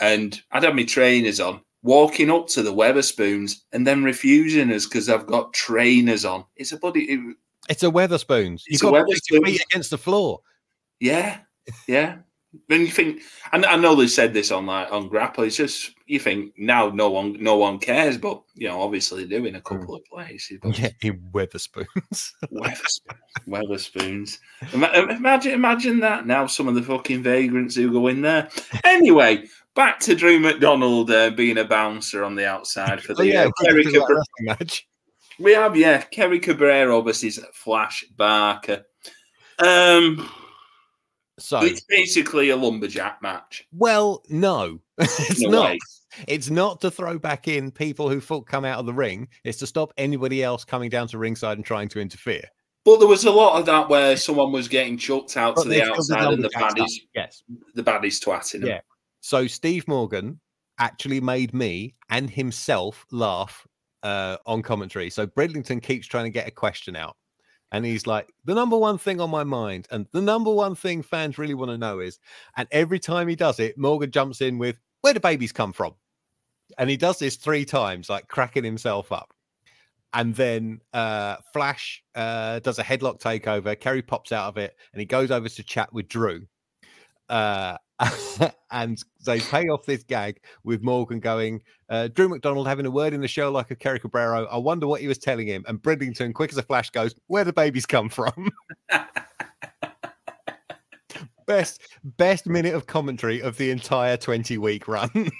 [0.00, 4.86] and I'd have my trainers on, walking up to the Wetherspoons and then refusing us
[4.86, 6.44] because I've got trainers on.
[6.56, 7.36] It's a bloody, it-
[7.68, 8.62] It's a Wetherspoons.
[8.66, 10.40] You've got your feet against the floor.
[11.00, 11.38] yeah,
[11.86, 12.18] yeah.
[12.68, 13.22] Then you think,
[13.52, 15.44] and I know they said this on like on Grapple.
[15.44, 19.38] It's just you think now no one no one cares, but you know obviously they
[19.38, 19.98] do in a couple mm.
[19.98, 20.58] of places.
[20.62, 22.32] But Yeah, in Wetherspoons.
[22.52, 23.00] Wetherspoons,
[23.46, 24.38] Wetherspoons.
[24.72, 26.48] Imagine, imagine that now.
[26.48, 28.48] Some of the fucking vagrants who go in there.
[28.82, 29.44] Anyway,
[29.74, 33.44] back to Drew McDonald uh, being a bouncer on the outside for oh, the yeah,
[33.44, 34.88] uh, Kerry talking about Cabra- wrestling match.
[35.38, 38.84] We have, yeah, Kerry Cabrero versus Flash Barker.
[39.58, 40.28] Um,
[41.38, 43.64] So, it's basically a lumberjack match.
[43.72, 45.70] well, no, it's a not.
[45.70, 45.78] way.
[46.26, 49.28] It's not to throw back in people who come out of the ring.
[49.44, 52.42] It's to stop anybody else coming down to ringside and trying to interfere.
[52.84, 55.68] But there was a lot of that where someone was getting chucked out But to
[55.68, 57.42] the outside and the baddies, Yes.
[57.74, 58.70] the baddies twatting them.
[58.70, 58.80] Yeah.
[59.20, 60.40] So Steve Morgan
[60.78, 63.66] actually made me and himself laugh
[64.02, 65.10] uh, on commentary.
[65.10, 67.16] So Bridlington keeps trying to get a question out.
[67.72, 71.02] And he's like, the number one thing on my mind, and the number one thing
[71.02, 72.18] fans really want to know is,
[72.56, 75.94] and every time he does it, Morgan jumps in with, where do babies come from?
[76.78, 79.32] And he does this three times, like cracking himself up.
[80.14, 83.78] And then uh, Flash uh, does a headlock takeover.
[83.78, 86.46] Kerry pops out of it, and he goes over to chat with Drew.
[87.28, 87.76] Uh,
[88.70, 93.12] and they pay off this gag with Morgan going, uh, Drew McDonald having a word
[93.12, 94.46] in the show like a Kerry Cabrero.
[94.50, 95.64] I wonder what he was telling him.
[95.68, 98.50] And Bridlington, quick as a flash, goes, Where do babies come from?
[101.46, 105.10] best best minute of commentary of the entire 20 week run.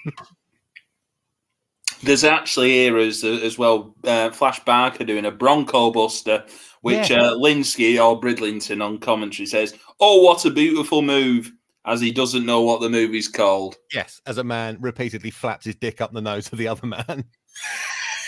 [2.02, 3.94] There's actually eras as well.
[4.04, 6.44] Uh, Flash Barker doing a Bronco Buster,
[6.80, 7.20] which yeah.
[7.20, 11.52] uh, Lynskey or Bridlington on commentary says, "Oh, what a beautiful move!"
[11.86, 13.76] As he doesn't know what the movie's called.
[13.92, 17.24] Yes, as a man repeatedly flaps his dick up the nose of the other man.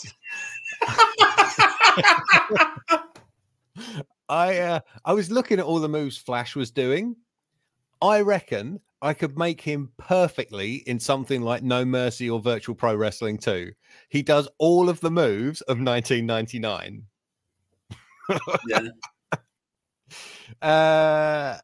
[4.29, 7.15] I uh, I was looking at all the moves Flash was doing.
[8.01, 12.95] I reckon I could make him perfectly in something like No Mercy or Virtual Pro
[12.95, 13.71] Wrestling 2.
[14.09, 17.03] He does all of the moves of 1999.
[18.69, 18.79] yeah.
[20.61, 21.57] Uh,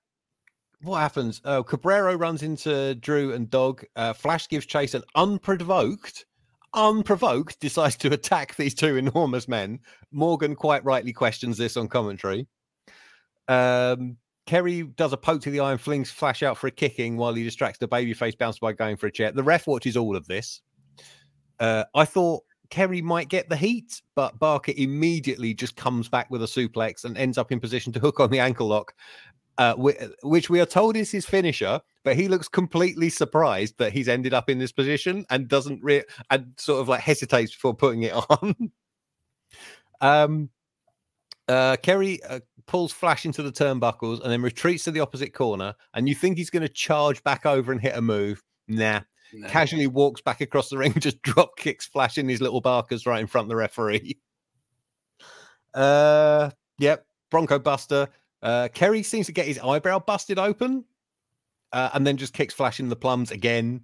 [0.82, 1.42] what happens?
[1.46, 3.84] Oh, Cabrero runs into Drew and Dog.
[3.96, 6.26] Uh, Flash gives chase and unprovoked,
[6.74, 9.80] unprovoked, decides to attack these two enormous men.
[10.12, 12.48] Morgan quite rightly questions this on commentary.
[13.48, 17.18] Um, Kerry does a poke to the eye and flings Flash out for a kicking
[17.18, 19.32] while he distracts the babyface bouncer by going for a chair.
[19.32, 20.62] The ref watches all of this.
[21.60, 26.42] Uh, I thought Kerry might get the heat, but Barker immediately just comes back with
[26.42, 28.94] a suplex and ends up in position to hook on the ankle lock
[29.60, 29.76] uh,
[30.24, 34.34] which we are told is his finisher, but he looks completely surprised that he's ended
[34.34, 38.14] up in this position and doesn't re- and sort of like hesitates before putting it
[38.30, 38.56] on.
[40.00, 40.50] um,
[41.50, 45.76] uh, Kerry uh, pulls Flash into the turnbuckles and then retreats to the opposite corner,
[45.94, 48.42] and you think he's going to charge back over and hit a move.
[48.70, 49.02] Nah.
[49.34, 49.48] No.
[49.50, 53.20] Casually walks back across the ring, just drop kicks Flash in his little barkers right
[53.20, 54.18] in front of the referee.
[55.72, 56.50] Uh,
[56.80, 58.08] yep, Bronco Buster.
[58.42, 60.86] Uh, Kerry seems to get his eyebrow busted open
[61.74, 63.82] uh, and then just kicks Flash in the plums again.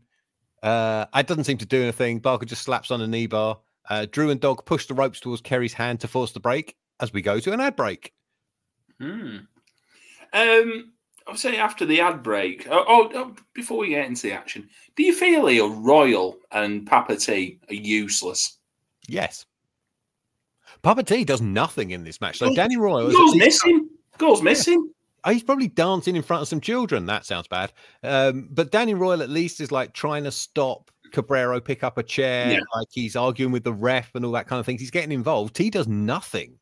[0.63, 2.19] Uh, it doesn't seem to do anything.
[2.19, 3.59] Barker just slaps on a knee bar.
[3.89, 7.13] Uh, Drew and Dog push the ropes towards Kerry's hand to force the break as
[7.13, 8.13] we go to an ad break.
[8.99, 9.37] Hmm.
[10.33, 10.93] Um,
[11.27, 12.67] I'll say after the ad break.
[12.69, 17.15] Oh, oh, oh, before we get into the action, do you feel Royal and Papa
[17.17, 18.57] T are useless?
[19.07, 19.45] Yes.
[20.81, 22.37] Papa T does nothing in this match.
[22.37, 23.84] So Danny Royal is missing.
[24.18, 24.91] Goals missing.
[25.28, 27.07] He's probably dancing in front of some children.
[27.07, 27.74] That sounds bad.
[28.03, 32.03] Um, but Danny Royal at least is like trying to stop Cabrero pick up a
[32.03, 32.51] chair.
[32.51, 32.59] Yeah.
[32.76, 34.82] Like he's arguing with the ref and all that kind of things.
[34.82, 35.57] He's getting involved.
[35.57, 36.57] He does nothing.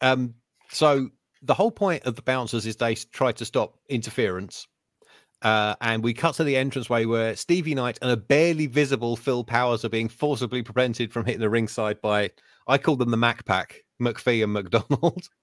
[0.00, 0.34] Um,
[0.70, 1.10] so
[1.42, 4.66] the whole point of the bouncers is they try to stop interference.
[5.42, 9.42] Uh, and we cut to the entranceway where Stevie Knight and a barely visible Phil
[9.42, 12.30] Powers are being forcibly prevented from hitting the ringside by,
[12.68, 15.28] I call them the Mac Pack, McPhee and McDonald.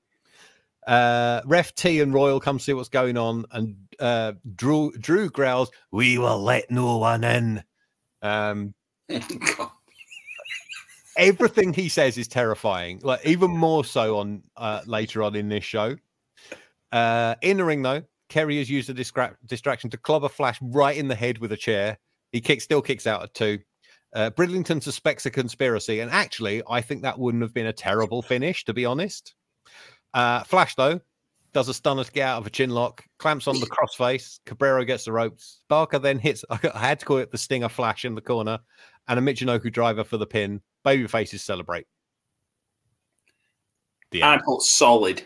[0.90, 5.70] Uh, Ref T and Royal come see what's going on, and uh, Drew Drew growls,
[5.92, 7.64] "We will let no one in."
[8.24, 8.74] Um,
[11.16, 13.02] everything he says is terrifying.
[13.04, 15.96] Like even more so on uh, later on in this show.
[16.92, 20.58] Uh, in the ring, though, Kerry has used a distra- distraction to club a Flash
[20.60, 22.00] right in the head with a chair.
[22.32, 23.60] He kicks, still kicks out at two.
[24.16, 28.24] Uh, Bridlington suspects a conspiracy, and actually, I think that wouldn't have been a terrible
[28.24, 29.36] finish, to be honest.
[30.14, 31.00] Uh, Flash, though,
[31.54, 33.66] does a stunner to get out of a chin lock, clamps on the
[34.00, 34.40] crossface.
[34.46, 35.62] Cabrero gets the ropes.
[35.68, 38.60] Barker then hits, I had to call it the Stinger Flash in the corner,
[39.08, 40.62] and a Michinoku driver for the pin.
[40.84, 41.88] Baby faces celebrate.
[44.14, 45.24] I put solid.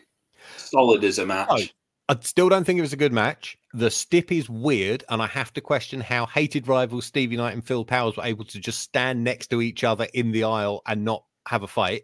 [0.57, 1.47] Solid as a match.
[1.49, 1.61] Oh,
[2.09, 3.57] I still don't think it was a good match.
[3.73, 7.65] The stip is weird, and I have to question how hated rivals Stevie Knight and
[7.65, 11.05] Phil Powers were able to just stand next to each other in the aisle and
[11.05, 12.03] not have a fight.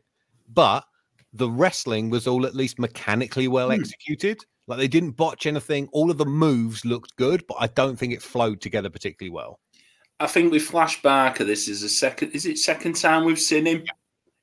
[0.51, 0.85] But
[1.33, 3.79] the wrestling was all at least mechanically well hmm.
[3.79, 4.43] executed.
[4.67, 5.89] Like they didn't botch anything.
[5.91, 9.59] All of the moves looked good, but I don't think it flowed together particularly well.
[10.19, 12.31] I think with Flash Barker, this is a second.
[12.31, 13.83] Is it second time we've seen him?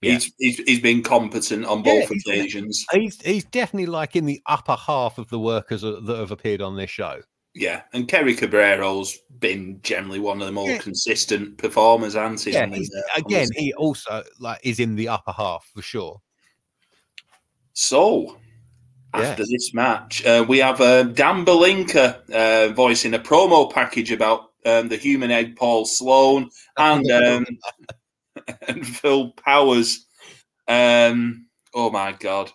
[0.00, 0.14] Yeah.
[0.14, 2.84] He's, he's, he's been competent on both yeah, occasions.
[2.92, 6.76] He's he's definitely like in the upper half of the workers that have appeared on
[6.76, 7.20] this show.
[7.54, 10.78] Yeah, and Kerry Cabrero's been generally one of the more yeah.
[10.78, 12.52] consistent performers, hasn't he?
[12.52, 16.20] Yeah, the, uh, again, he also like is in the upper half for sure.
[17.78, 18.38] So,
[19.12, 19.48] after yeah.
[19.50, 24.88] this match, uh, we have uh, Dan Balinka uh, voicing a promo package about um,
[24.88, 26.48] the human egg Paul Sloan
[26.78, 27.46] and um,
[28.68, 30.06] and Phil Powers.
[30.66, 32.50] Um, oh my god.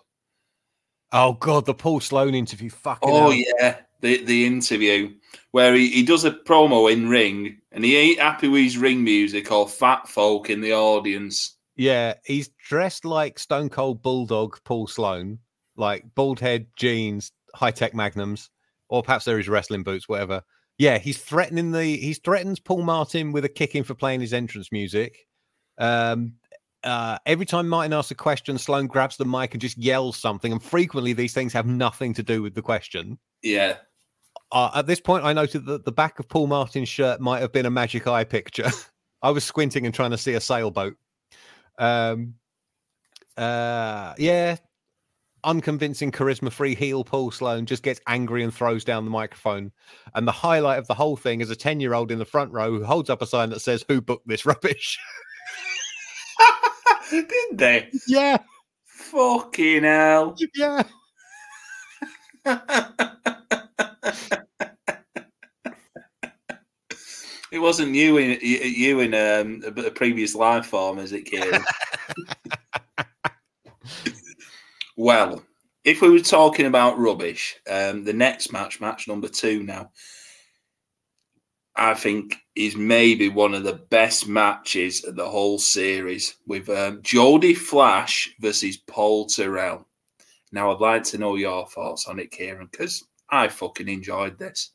[1.12, 2.68] Oh god, the Paul Sloan interview.
[2.68, 3.08] Fucking.
[3.08, 3.32] Oh hell.
[3.32, 5.14] yeah, the the interview
[5.52, 9.04] where he, he does a promo in ring and he ain't happy with his ring
[9.04, 11.58] music or fat folk in the audience.
[11.76, 15.38] Yeah, he's dressed like Stone Cold Bulldog Paul Sloan,
[15.76, 18.50] like bald head, jeans, high tech magnums,
[18.88, 20.42] or perhaps there is wrestling boots, whatever.
[20.78, 24.70] Yeah, he's threatening the he threatens Paul Martin with a kicking for playing his entrance
[24.72, 25.26] music.
[25.78, 26.34] Um,
[26.84, 30.52] uh, every time Martin asks a question, Sloan grabs the mic and just yells something,
[30.52, 33.18] and frequently these things have nothing to do with the question.
[33.42, 33.76] Yeah.
[34.50, 37.52] Uh, at this point, I noted that the back of Paul Martin's shirt might have
[37.52, 38.70] been a magic eye picture.
[39.22, 40.96] I was squinting and trying to see a sailboat.
[41.78, 42.34] Um,
[43.36, 44.56] uh, yeah,
[45.44, 49.72] unconvincing, charisma-free heel Paul Sloan just gets angry and throws down the microphone.
[50.14, 52.84] And the highlight of the whole thing is a ten-year-old in the front row who
[52.84, 54.98] holds up a sign that says, "Who booked this rubbish?"
[57.10, 57.90] Didn't they?
[58.08, 58.38] yeah,
[58.86, 60.36] Fucking hell.
[60.54, 60.82] yeah.
[67.52, 71.62] it wasn't you in you in um, a, a previous life form, is it, Kieran?
[74.96, 75.44] well,
[75.84, 79.90] if we were talking about rubbish, um, the next match, match number two now,
[81.76, 87.00] I think is maybe one of the best matches of the whole series with um,
[87.02, 89.86] Jody Fleisch versus Paul Terrell.
[90.52, 94.70] Now, I'd like to know your thoughts on it, Kieran, because I fucking enjoyed this.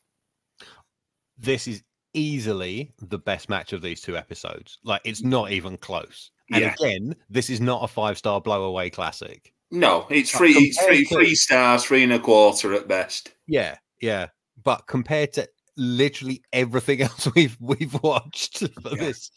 [1.40, 1.84] This is
[2.18, 4.80] easily the best match of these two episodes.
[4.84, 6.32] Like, it's not even close.
[6.52, 6.74] And Yeah.
[6.80, 9.54] again, this is not a five-star blowaway classic.
[9.70, 13.34] No, it's But three, it's three, to- three stars, three and a quarter at best.
[13.48, 14.28] Yeah, yeah.
[14.64, 19.04] But compared to literally everything else we've we've watched for Yeah.
[19.04, 19.32] this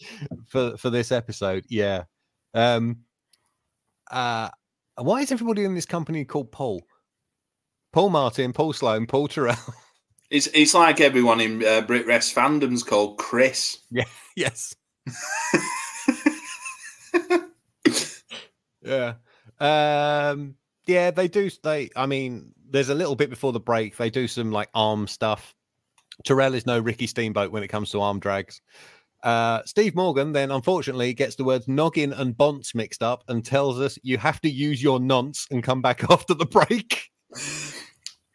[0.48, 2.04] for for this episode, yeah.
[2.54, 3.00] Um
[4.10, 4.48] uh
[4.96, 6.82] why is everybody in this company called Paul?
[7.92, 9.56] Paul Martin, Paul Sloan, Paul Terrell.
[10.30, 13.78] It's it's like everyone in uh, BritWres fandom's called Chris.
[13.90, 14.04] Yeah.
[14.36, 14.74] yes.
[18.82, 19.14] Yeah.
[19.58, 20.54] Um
[20.86, 24.26] yeah, they do they I mean, there's a little bit before the break, they do
[24.26, 25.54] some like arm stuff.
[26.24, 28.62] Terrell is no Ricky Steamboat when it comes to arm drags.
[29.22, 33.78] Uh Steve Morgan then unfortunately gets the words noggin and bonce mixed up and tells
[33.80, 37.10] us you have to use your nonce and come back after the break.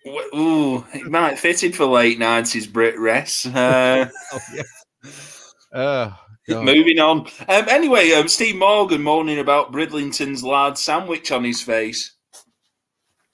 [0.07, 3.53] Ooh, it might fitted for late nineties BritWres.
[3.53, 6.13] Uh, Oh yeah.
[6.47, 7.27] Oh, moving on.
[7.49, 12.13] Um, anyway, um, Steve Morgan moaning about Bridlington's lard sandwich on his face.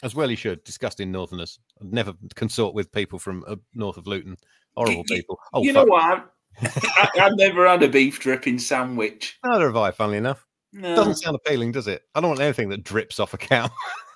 [0.02, 0.64] As well he should.
[0.64, 1.60] Disgusting northerners.
[1.80, 4.38] I'd never consort with people from uh, north of Luton.
[4.76, 5.38] Horrible people.
[5.54, 5.86] Oh, you fuck.
[5.86, 6.32] know what?
[6.62, 9.38] I, I've never had a beef dripping sandwich.
[9.46, 10.48] Neither have I, funnily enough.
[10.74, 10.96] No.
[10.96, 12.04] Doesn't sound appealing, does it?
[12.16, 13.70] I don't want anything that drips off a cow.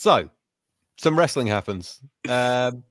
[0.00, 0.30] so,
[0.96, 2.00] some wrestling happens.
[2.26, 2.84] Um,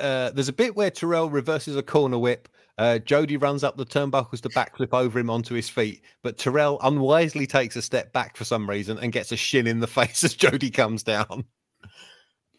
[0.00, 2.48] uh, there's a bit where Terrell reverses a corner whip.
[2.78, 6.80] Uh, Jody runs up the turnbuckles to backflip over him onto his feet, but Terrell
[6.82, 10.24] unwisely takes a step back for some reason and gets a shin in the face
[10.24, 11.44] as Jody comes down.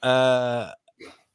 [0.01, 0.71] Uh,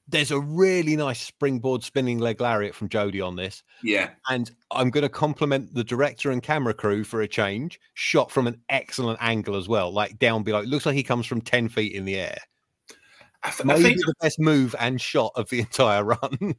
[0.08, 3.62] there's a really nice springboard spinning leg lariat from Jody on this.
[3.82, 8.30] Yeah, And I'm going to compliment the director and camera crew for a change, shot
[8.30, 10.60] from an excellent angle as well, like down below.
[10.60, 12.38] It looks like he comes from 10 feet in the air.
[13.42, 16.54] I, th- I think the best move and shot of the entire run.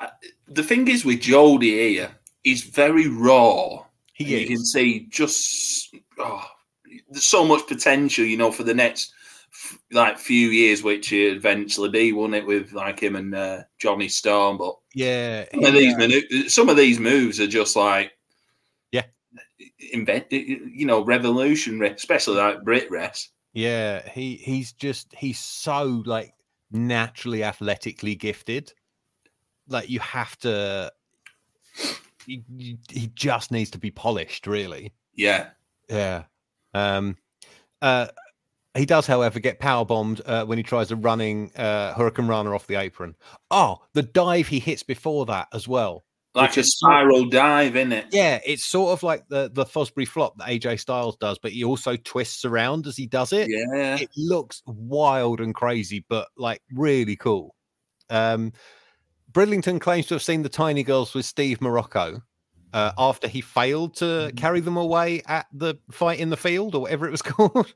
[0.00, 0.08] Uh,
[0.48, 2.10] the thing is with Jody here,
[2.42, 3.84] he's very raw.
[4.12, 6.44] he You can see just oh,
[7.08, 9.12] there's so much potential, you know, for the next
[9.92, 14.08] like few years, which it eventually be, won't it, with like him and uh, Johnny
[14.08, 14.58] Storm?
[14.58, 15.44] But Yeah.
[15.52, 18.12] some of these manu- some of these moves are just like
[18.92, 19.04] Yeah.
[19.92, 23.28] invent, you know, revolutionary, especially like BritWres.
[23.52, 24.08] Yeah.
[24.08, 26.32] He he's just he's so like
[26.70, 28.72] naturally athletically gifted.
[29.68, 30.92] Like you have to
[32.26, 34.92] you, you, he just needs to be polished, really.
[35.14, 35.50] Yeah,
[35.88, 36.24] Yeah.
[36.74, 37.16] Um
[37.82, 38.08] uh
[38.76, 42.66] he does, however, get power bombed uh, when he tries a running uh, hurricanrana off
[42.66, 43.16] the apron.
[43.50, 46.04] Oh, the dive he hits before that as well.
[46.34, 48.06] like a is spiral dive, in it?
[48.12, 51.64] Yeah, it's sort of like the the Fosbury flop that AJ Styles does, but he
[51.64, 53.48] also twists around as he does it.
[53.50, 57.56] Yeah, It looks wild and crazy, but like really cool.
[58.08, 58.52] Um,
[59.32, 62.22] Bridlington claims to have seen the tiny girls with Steve Morocco
[62.72, 66.82] uh, after he failed to carry them away at the fight in the field or
[66.82, 67.74] whatever it was called.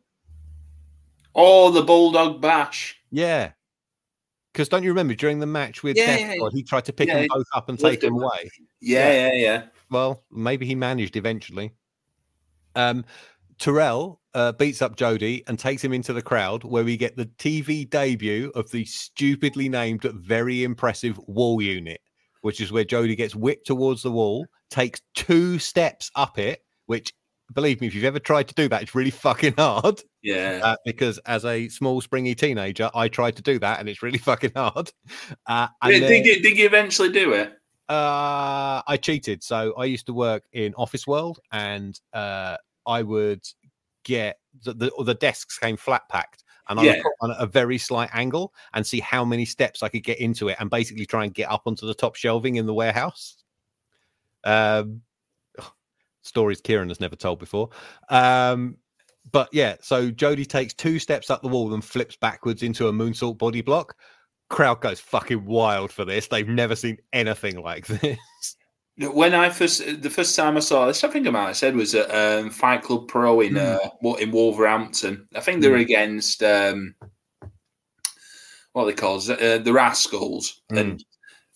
[1.35, 2.97] Oh, the Bulldog Bash.
[3.11, 3.53] Yeah.
[4.53, 6.93] Because don't you remember during the match with Yeah, Death yeah, Squad, he tried to
[6.93, 8.49] pick yeah, them both up and take them away.
[8.81, 9.63] Yeah, yeah, yeah.
[9.91, 11.73] Well, maybe he managed eventually.
[12.77, 13.05] Um,
[13.59, 17.27] Terrell uh, beats up Jody and takes him into the crowd, where we get the
[17.27, 22.01] TV debut of the stupidly named, very impressive wall unit,
[22.43, 27.13] which is where Jody gets whipped towards the wall, takes two steps up it, which,
[27.55, 30.03] believe me, if you've ever tried to do that, it's really fucking hard.
[30.23, 30.61] Yeah.
[30.63, 34.19] Uh, because as a small, springy teenager, I tried to do that, and it's really
[34.19, 34.93] fucking hard.
[35.47, 37.53] Uh, did, then- did you, did you eventually do it?
[37.89, 39.43] uh, I cheated.
[39.43, 43.43] So I used to work in Office World, and uh, I would
[44.05, 47.77] get the, the the desks came flat packed, and I would put on a very
[47.79, 51.25] slight angle and see how many steps I could get into it, and basically try
[51.25, 53.37] and get up onto the top shelving in the warehouse.
[54.45, 55.03] Um,
[56.25, 57.71] stories Kieran has never told before.
[58.09, 58.77] Um,
[59.31, 62.93] but yeah, so Jody takes two steps up the wall and flips backwards into a
[62.93, 63.97] moonsault body block.
[64.51, 66.29] Crowd goes fucking wild for this.
[66.29, 68.19] They've never seen anything like this.
[68.97, 71.75] When I first, the first time I saw this, I think I might have said
[71.75, 73.79] was at um, Fight Club Pro in uh,
[74.21, 75.27] in Wolverhampton.
[75.35, 76.95] I think they were against um,
[78.73, 81.03] what are they called uh, the Rascals, and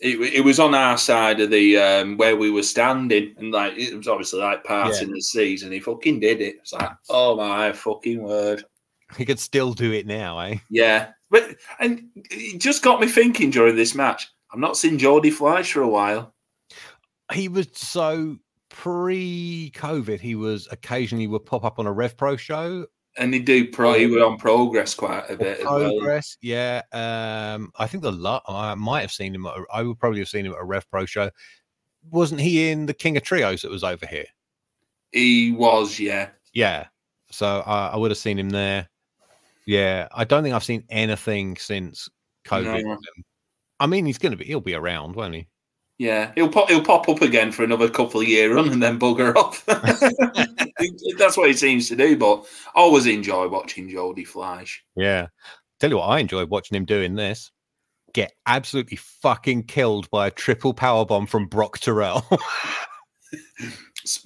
[0.01, 3.77] it, it was on our side of the um, where we were standing, and like
[3.77, 6.57] it was obviously like parting the seas, and he fucking did it.
[6.61, 8.65] It's like, oh my fucking word,
[9.17, 10.59] He could still do it now, eh?
[10.71, 11.11] yeah.
[11.31, 14.29] But and it just got me thinking during this match.
[14.53, 16.35] I've not seen Jody Fleisch for a while.
[17.33, 18.37] He was so
[18.71, 20.21] pre-COVID.
[20.21, 22.87] He was occasionally would pop up on a Rev Pro show.
[23.19, 23.95] And he do pro.
[23.95, 25.91] He was on progress quite a bit as well.
[25.99, 26.83] Progress, yeah.
[26.93, 29.45] Um, I think the lot I might have seen him.
[29.45, 31.29] At, I would probably have seen him at a Rev Pro show.
[32.11, 34.27] Wasn't he in the King of Trios that was over here?
[35.11, 36.29] He was, yeah.
[36.53, 36.87] Yeah.
[37.31, 38.89] So I, I would have seen him there.
[39.67, 42.09] Yeah, I don't think I've seen anything since
[42.47, 42.85] COVID.
[42.85, 42.97] No.
[43.81, 44.45] I mean, he's going to be.
[44.45, 45.49] He'll be around, won't he?
[45.99, 46.69] Yeah, he'll pop.
[46.69, 49.67] He'll pop up again for another couple of year run and then bugger off.
[51.19, 52.17] That's what he seems to do.
[52.17, 54.79] But I always enjoy watching Jody Fleisch.
[54.95, 55.27] Yeah.
[55.81, 57.51] Tell you what, I enjoyed watching him doing this.
[58.15, 62.25] Get absolutely fucking killed by a triple power bomb from Brock Terrell.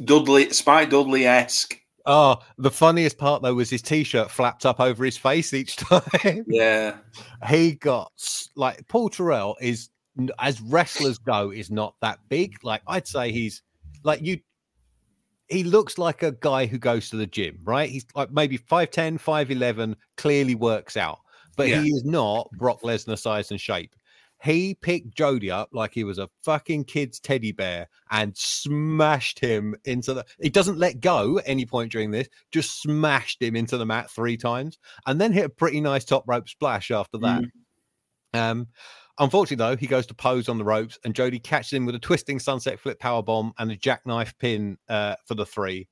[0.04, 1.76] Dudley, Spike Dudley esque.
[2.06, 6.44] oh, the funniest part though was his t-shirt flapped up over his face each time.
[6.46, 6.96] Yeah,
[7.48, 8.12] he got
[8.56, 9.88] like Paul Terrell is
[10.38, 12.62] as wrestlers go is not that big.
[12.62, 13.62] Like I'd say he's
[14.04, 14.40] like you.
[15.48, 17.90] He looks like a guy who goes to the gym, right?
[17.90, 21.18] He's like maybe 5'10, 5'11, clearly works out,
[21.56, 21.82] but Yeah.
[21.82, 23.94] he is not Brock Lesnar size and shape.
[24.42, 29.76] He picked Jody up like he was a fucking kid's teddy bear and smashed him
[29.84, 30.24] into the.
[30.40, 34.10] He doesn't let go at any point during this, just smashed him into the mat
[34.10, 37.44] three times and then hit a pretty nice top rope splash after that.
[38.34, 38.66] Um,
[39.18, 41.98] unfortunately, though, he goes to pose on the ropes, and Jody catches him with a
[41.98, 45.88] twisting sunset flip power bomb and a jackknife pin uh, for the three.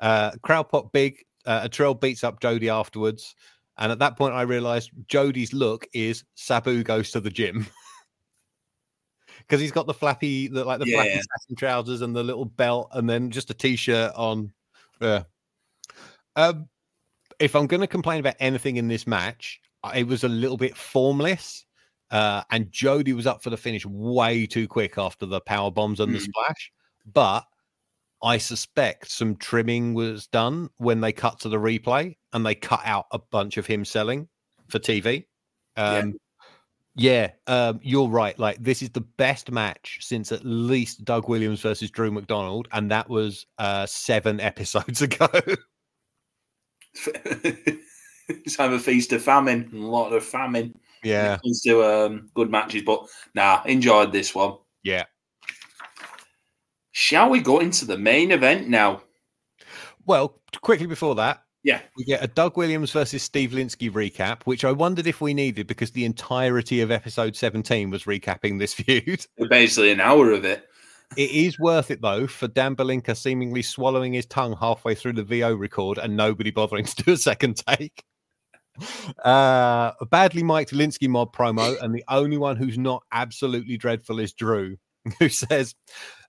[0.00, 1.24] Uh, crowd pop big.
[1.46, 3.34] Uh, Terrell beats up Jody afterwards,
[3.78, 7.66] and at that point, I realized Jody's look is Sabu goes to the gym.
[9.40, 11.20] Because he's got the flappy, the, like the flappy Yeah.
[11.20, 14.52] satin trousers and the little belt, and then just a t-shirt on.
[15.00, 15.22] Yeah.
[16.36, 16.68] Um,
[17.38, 19.58] if I'm going to complain about anything in this match,
[19.94, 21.64] it was a little bit formless.
[22.10, 26.00] Uh, and Jody was up for the finish way too quick after the power bombs
[26.00, 26.22] and the Mm.
[26.22, 26.72] splash.
[27.04, 27.44] But
[28.22, 32.80] I suspect some trimming was done when they cut to the replay and they cut
[32.84, 34.28] out a bunch of him selling
[34.68, 35.26] for TV.
[35.76, 35.98] Yeah.
[35.98, 36.14] Um,
[36.96, 38.36] yeah, um, you're right.
[38.36, 42.90] Like this is the best match since at least Doug Williams versus Drew McDonald, and
[42.90, 45.28] that was uh, seven episodes ago.
[48.28, 50.74] it's either feast of famine, a lot of famine.
[51.04, 54.54] Yeah, Let's do um, good matches, but nah, enjoyed this one.
[54.82, 55.04] yeah.
[56.92, 59.02] Shall we go into the main event now?
[60.06, 61.80] Well, quickly before that, Yeah.
[61.96, 65.66] we get a Doug Williams versus Steve Lynskey recap, which I wondered if we needed
[65.66, 69.24] because the entirety of episode 17 was recapping this feud.
[69.48, 70.64] Basically an hour of it.
[71.16, 75.22] It is worth it though for Dan Balinka seemingly swallowing his tongue halfway through the
[75.24, 78.02] VO record and nobody bothering to do a second take.
[79.24, 84.18] Uh, a badly mic'd Lynskey mob promo, and the only one who's not absolutely dreadful
[84.18, 84.76] is Drew,
[85.18, 85.74] who says,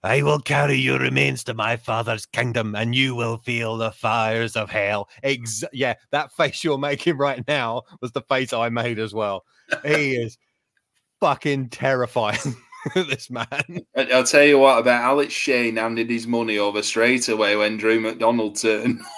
[0.01, 4.55] I will carry your remains to my father's kingdom, and you will feel the fires
[4.55, 5.09] of hell.
[5.23, 9.43] Ex- yeah, that face you're making right now was the face I made as well.
[9.83, 10.37] He is
[11.19, 12.55] fucking terrifying,
[12.95, 13.81] this man.
[13.95, 17.99] I'll tell you what about Alex Shane handed his money over straight away when Drew
[17.99, 19.01] McDonald turned.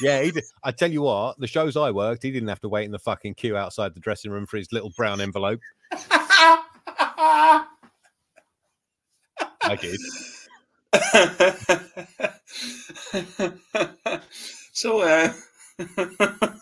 [0.00, 0.44] yeah, he did.
[0.62, 2.98] I tell you what, the shows I worked, he didn't have to wait in the
[2.98, 5.60] fucking queue outside the dressing room for his little brown envelope.
[9.66, 9.98] I did.
[14.72, 15.32] so, uh,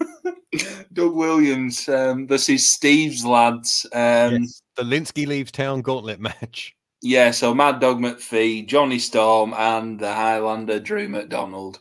[0.92, 3.86] Doug Williams um, versus Steve's lads.
[3.92, 6.74] Um, Yes, the Lynskey leaves town gauntlet match.
[7.02, 11.80] Yeah, so Mad Dog McPhee, Johnny Storm, and the Highlander Drew McDonald.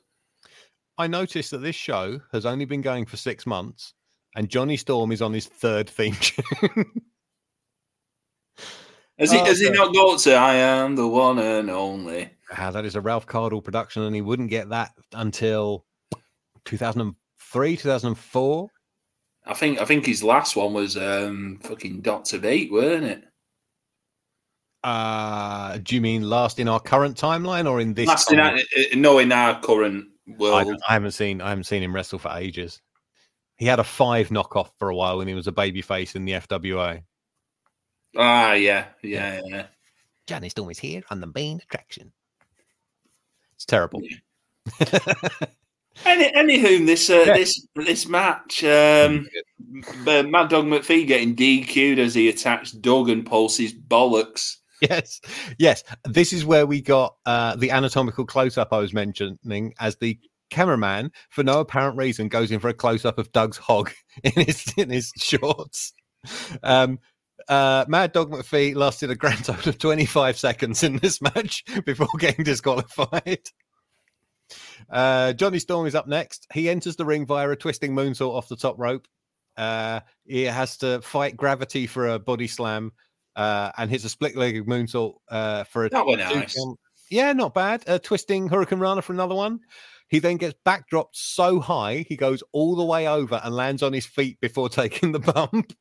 [0.98, 3.94] I noticed that this show has only been going for six months,
[4.36, 7.02] and Johnny Storm is on his third theme tune.
[9.18, 12.32] Has he, Oh, has he not got to I am the one and only?
[12.58, 15.86] Ah, that is a Ralph Cardle production, and he wouldn't get that until
[16.66, 18.68] 2003, 2004.
[19.46, 23.24] I think I think his last one was um fucking Doctor Beat, weren't it?
[24.84, 28.08] Uh, do you mean last in our current timeline or in this?
[28.08, 28.60] Last in our, uh,
[28.96, 30.06] no, in our current
[30.40, 32.82] I, I haven't seen I haven't seen him wrestle for ages.
[33.58, 36.34] He had a five knockoff for a while when he was a babyface in the
[36.34, 37.04] FWA.
[38.18, 39.66] Ah, yeah, yeah, yeah.
[40.28, 42.12] Johnny Storm is here on the main attraction.
[43.56, 44.02] It's terrible.
[46.06, 47.38] Any, anywho, this uh, Yeah.
[47.38, 49.28] this this match, um,
[50.08, 54.58] uh, Mad Dog McPhee getting DQ'd as he attacks Doug and pulses bollocks.
[54.82, 55.22] Yes,
[55.58, 55.84] yes.
[56.06, 60.20] This is where we got uh, the anatomical close up I was mentioning as the
[60.50, 63.92] cameraman, for no apparent reason, goes in for a close up of Doug's hog
[64.24, 65.94] in his in his shorts.
[66.62, 67.00] Um,
[67.48, 72.08] uh, Mad Dog McPhee lasted a grand total of 25 seconds in this match before
[72.20, 73.42] getting disqualified.
[74.90, 76.48] Uh, Johnny Storm is up next.
[76.54, 79.08] He enters the ring via a twisting moonsault off the top rope.
[79.58, 82.92] Uh, he has to fight gravity for a body slam
[83.36, 86.56] uh, and hits a split legged moonsault uh, for a That nice.
[86.56, 86.80] count.
[87.10, 87.84] Yeah, not bad.
[87.88, 89.60] A twisting hurricanrana for another one.
[90.08, 93.94] He then gets backdropped so high he goes all the way over and lands on
[93.94, 95.74] his feet before taking the bump.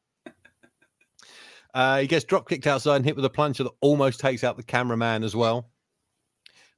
[1.73, 4.57] Uh, he gets drop kicked outside and hit with a plunger that almost takes out
[4.57, 5.71] the cameraman as well.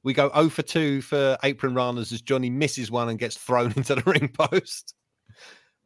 [0.03, 3.71] We go 0 for 2 for apron runners as Johnny misses one and gets thrown
[3.75, 4.93] into the ring post.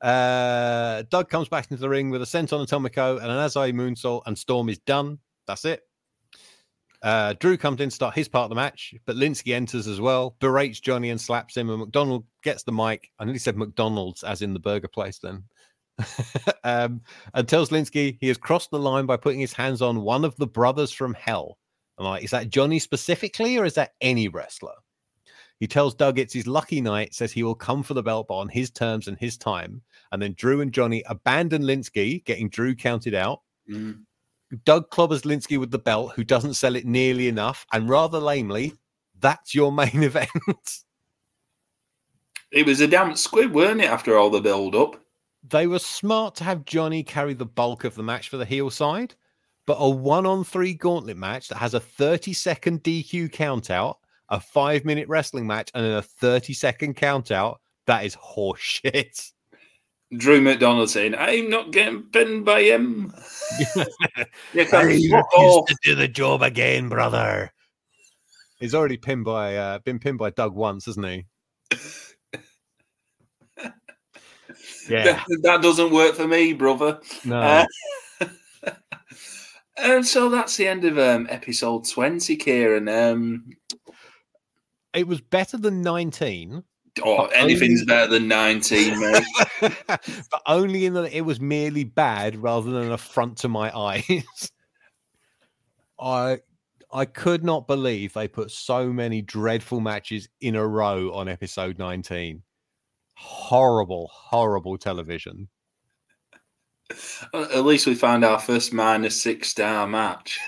[0.01, 4.23] Uh, Doug comes back into the ring with a senton atomico and an Asai moonsault,
[4.25, 5.19] and Storm is done.
[5.47, 5.81] That's it.
[7.03, 10.01] Uh, Drew comes in to start his part of the match, but Lynskey enters as
[10.01, 13.09] well, berates Johnny and slaps him, and McDonald gets the mic.
[13.19, 15.43] I nearly said McDonald's, as in the burger place then.
[16.63, 17.01] um,
[17.33, 20.35] and tells Lynskey he has crossed the line by putting his hands on one of
[20.37, 21.57] the brothers from hell.
[21.97, 24.73] I'm like, is that Johnny specifically, or is that any wrestler?
[25.59, 28.37] He tells Doug it's his lucky night, says he will come for the belt, but
[28.37, 29.81] on his terms and his time.
[30.11, 33.41] And then Drew and Johnny abandon Lynskey, getting Drew counted out.
[33.69, 34.03] Mm.
[34.65, 38.73] Doug clobbers Lynskey with the belt, who doesn't sell it nearly enough, and rather lamely,
[39.19, 40.29] that's your main event.
[42.51, 43.89] It was a damn squid, weren't it?
[43.89, 45.03] After all the build up,
[45.49, 48.69] they were smart to have Johnny carry the bulk of the match for the heel
[48.69, 49.15] side,
[49.65, 53.99] but a one on three gauntlet match that has a 30 second DQ count out,
[54.29, 59.31] a five minute wrestling match, and then a 30 second count out, that is horseshit.
[60.15, 63.13] Drew McDonald saying, "I'm not getting pinned by him."
[63.75, 63.83] yeah,
[64.53, 67.51] I can to do the job again, brother.
[68.59, 71.25] He's already pinned by uh, been pinned by Doug once, hasn't he?
[74.89, 77.01] yeah, That, that doesn't work for me, brother.
[77.25, 77.39] no.
[77.39, 77.65] Uh,
[79.77, 82.87] and so that's the end of um, episode twenty, Kieran.
[82.87, 83.43] Um,
[84.97, 86.63] it was better than 19,
[87.03, 89.23] oh, anything's only- better than nineteen, mate.
[89.87, 94.51] but only in that it was merely bad rather than an affront to my eyes.
[95.99, 96.39] I
[96.91, 101.77] I could not believe they put so many dreadful matches in a row on episode
[101.77, 102.43] 19.
[103.15, 105.49] Horrible, horrible television.
[107.33, 110.39] At least we found our first minus six star match.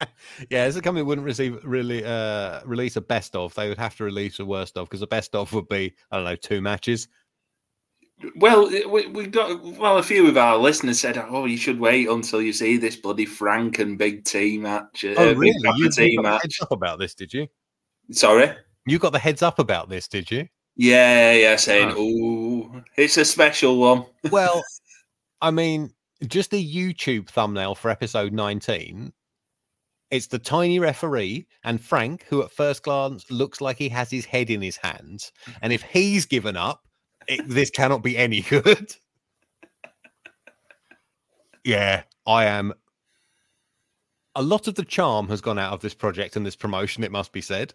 [0.50, 3.96] Yeah, as a company wouldn't receive really uh release a best of, they would have
[3.96, 6.60] to release a worst of because the best of would be, I don't know, two
[6.62, 7.08] matches.
[8.36, 9.98] well, we, we got well.
[9.98, 13.24] A few of our listeners said, "Oh, you should wait until you see this bloody
[13.26, 15.54] Frank and Big T match." uh, Oh, really?
[15.76, 16.42] You, T you got the match.
[16.42, 17.46] heads up about this, did you?
[18.12, 18.50] Sorry.
[18.86, 20.48] You got the heads up about this, did you?
[20.76, 22.70] Yeah, yeah, saying, Oh.
[22.74, 24.62] "Oh, it's a special one." Well,
[25.40, 25.90] I mean,
[26.26, 29.12] just the YouTube thumbnail for episode 19.
[30.10, 34.24] It's the tiny referee and Frank, who at first glance looks like he has his
[34.24, 35.30] head in his hands.
[35.62, 36.82] And if he's given up,
[37.28, 38.92] it, this cannot be any good.
[41.64, 42.72] Yeah, I am.
[44.34, 47.12] A lot of the charm has gone out of this project and this promotion, it
[47.12, 47.74] must be said.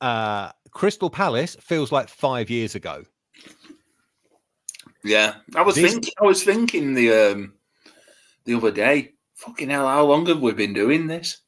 [0.00, 3.04] Uh, Crystal Palace feels like five years ago.
[5.02, 6.12] Yeah, I was This- thinking.
[6.20, 7.54] I was thinking the um
[8.44, 9.12] the other day.
[9.40, 9.86] Fucking hell!
[9.86, 11.38] How long have we been doing this?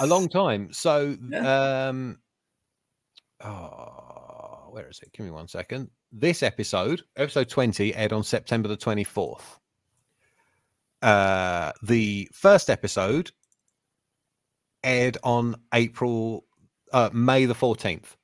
[0.00, 0.72] A long time.
[0.72, 1.88] So, Yeah.
[1.88, 2.18] um,
[3.44, 5.12] oh, where is it?
[5.12, 5.90] Give me one second.
[6.10, 9.58] This episode, episode 20, aired on September the 24th.
[11.02, 13.30] Uh, the first episode
[14.82, 16.46] aired on April,
[16.94, 18.16] uh, May the 14th.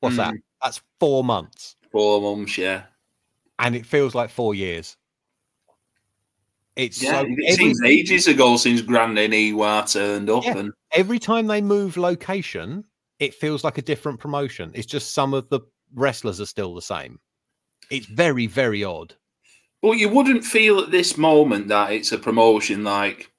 [0.00, 0.34] What's that?
[0.34, 0.42] Mm.
[0.62, 1.76] That's four months.
[1.92, 2.58] Four months.
[2.58, 2.82] Yeah.
[3.60, 4.96] And it feels like four years.
[6.76, 7.20] It's Yeah.
[7.20, 10.58] so it every, seems ages ago since Grandin Iwa turned up, Yeah.
[10.58, 12.84] and every time they move location,
[13.18, 14.70] it feels like a different promotion.
[14.74, 15.60] It's just some of the
[15.94, 17.18] wrestlers are still the same.
[17.90, 19.14] It's very, very odd.
[19.82, 23.32] but you wouldn't feel at this moment that it's a promotion like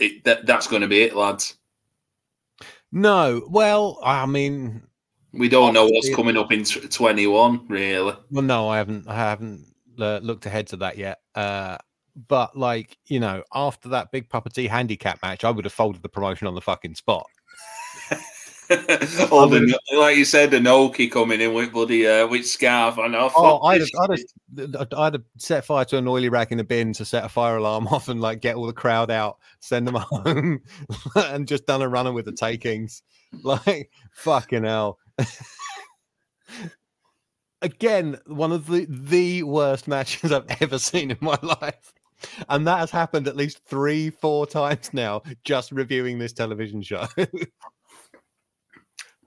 [0.00, 0.24] it.
[0.24, 1.56] That, that's going to be it, lads.
[2.92, 4.82] No, well, I mean,
[5.32, 8.14] We don't know what's coming up in tw- twenty one, really.
[8.32, 9.64] well, no, I haven't, I haven't
[9.98, 11.20] uh, looked ahead to that yet.
[11.36, 11.78] Uh,
[12.28, 16.08] but like, you know, after that big puppeteer handicap match, I would have folded the
[16.08, 17.26] promotion on the fucking spot.
[18.70, 23.16] or the, like you said, the Noki coming in with bloody uh, with scarf on.
[23.16, 24.10] Oh, Oh, I'd have, I'd,
[24.58, 27.28] have, I'd have set fire to an oily rag in the bin to set a
[27.28, 30.60] fire alarm off and like get all the crowd out, send them home,
[31.16, 33.02] and just done a runner with the takings.
[33.42, 34.98] Like fucking hell.
[37.62, 41.92] Again, one of the the worst matches I've ever seen in my life.
[42.48, 47.06] And that has happened at least three, four times now, just reviewing this television show.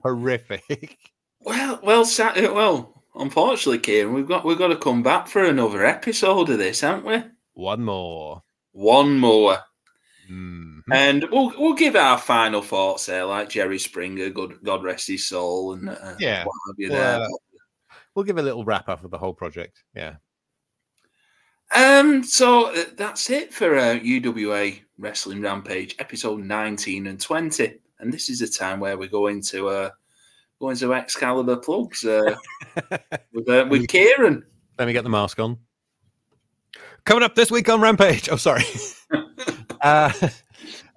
[0.02, 0.98] Horrific.
[1.40, 2.90] Well, well, uh, well.
[3.16, 7.06] Unfortunately, Kieran, we've got we've got to come back for another episode of this, haven't
[7.06, 7.22] we?
[7.52, 8.42] One more.
[8.72, 9.58] One more,
[10.28, 10.80] Mhm.
[10.92, 15.28] and we'll we'll give our final thoughts there, like Jerry Springer, God God rest his
[15.28, 16.44] soul, and uh, Yeah.
[16.44, 17.28] what have you Well, there.
[17.28, 19.84] uh, We'll give a little wrap up of the whole project.
[19.94, 20.16] Yeah.
[21.74, 27.80] Um, so uh, that's it for uh, UWA Wrestling Rampage episode 19 and 20.
[27.98, 29.90] And this is the time where we're going to uh,
[30.60, 32.36] go into Excalibur plugs uh,
[33.32, 34.44] with, uh, with Kieran.
[34.78, 35.58] Let me get the mask on.
[37.04, 38.28] Coming up this week on Rampage.
[38.30, 38.64] Oh, sorry.
[39.80, 40.12] uh,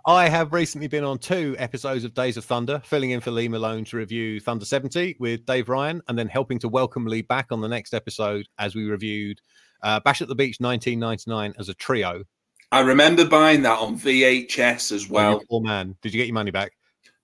[0.05, 3.47] I have recently been on two episodes of Days of Thunder, filling in for Lee
[3.47, 7.47] Malone to review Thunder 70 with Dave Ryan, and then helping to welcome Lee back
[7.51, 9.41] on the next episode as we reviewed
[9.83, 12.23] uh, Bash at the Beach 1999 as a trio.
[12.71, 15.95] I remember buying that on VHS as Well, poor man.
[16.01, 16.73] Did you get your money back?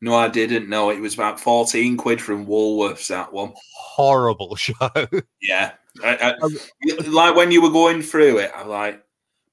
[0.01, 0.89] No, I didn't know.
[0.89, 3.53] It was about 14 quid from Woolworths, that one.
[3.73, 4.73] Horrible show.
[5.41, 5.71] Yeah.
[6.03, 6.57] I, Um,
[6.89, 9.03] I, like when you were going through it, I'm like,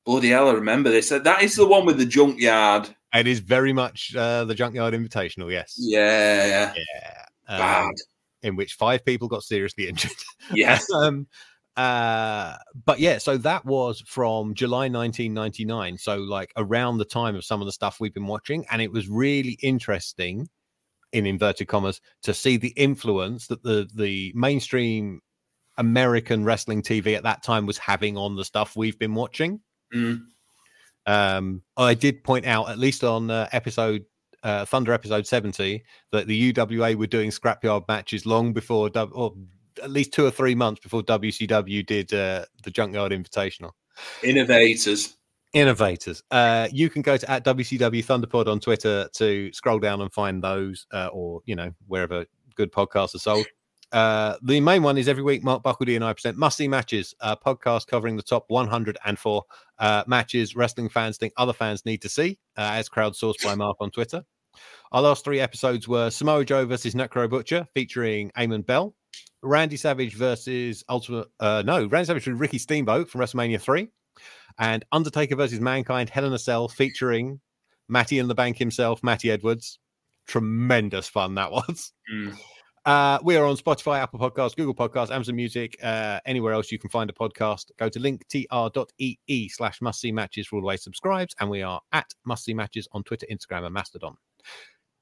[0.04, 1.10] bloody hell, I remember this.
[1.10, 2.88] That is the one with the junkyard.
[3.14, 5.74] it is very much uh, the Junkyard Invitational, yes.
[5.78, 6.74] Yeah, yeah.
[6.76, 7.24] Yeah.
[7.54, 7.94] Um, Bad.
[8.42, 10.12] in which five people got seriously injured.
[10.52, 10.78] Yeah.
[10.96, 11.26] um,
[11.80, 15.96] uh, but yeah, so that was from July 1999.
[15.96, 18.66] So, like around the time of some of the stuff we've been watching.
[18.70, 20.50] And it was really interesting,
[21.14, 25.22] in inverted commas, to see the influence that the, the mainstream
[25.78, 29.62] American wrestling TV at that time was having on the stuff we've been watching.
[29.94, 30.20] Mm.
[31.06, 34.04] Um, I did point out, at least on uh, episode
[34.42, 35.82] uh, Thunder episode 70,
[36.12, 39.32] that the UWA were doing scrapyard matches long before, or
[39.82, 43.72] at least two or three months before WCW did uh, the Junkyard Invitational.
[44.22, 45.16] Innovators.
[45.52, 46.22] Innovators.
[46.30, 50.42] Uh, you can go to at WCW Thunderpod on Twitter to scroll down and find
[50.42, 52.24] those, uh, or you know wherever
[52.54, 53.46] good podcasts are sold.
[53.92, 55.42] Uh, the main one is every week.
[55.42, 59.42] Mark Buckledy and I present Must See Matches, a podcast covering the top 104
[59.78, 63.76] uh, matches wrestling fans think other fans need to see, uh, as crowdsourced by Mark
[63.80, 64.24] on Twitter.
[64.92, 68.94] Our last three episodes were Samoa Joe versus Necro Butcher, featuring Eamon Bell,
[69.42, 71.28] Randy Savage versus Ultimate.
[71.38, 73.88] Uh, no, Randy Savage with Ricky Steamboat from WrestleMania 3,
[74.58, 77.40] and Undertaker versus Mankind, Hell in a Cell, featuring
[77.88, 79.78] Matty in the Bank himself, Matty Edwards.
[80.26, 81.92] Tremendous fun that was.
[82.12, 82.36] Mm.
[82.86, 86.78] Uh, we are on Spotify, Apple Podcasts, Google Podcasts, Amazon Music, uh, anywhere else you
[86.78, 87.70] can find a podcast.
[87.78, 91.34] Go to linktr.ee slash must see matches for all the way subscribes.
[91.40, 94.16] And we are at must see matches on Twitter, Instagram, and Mastodon.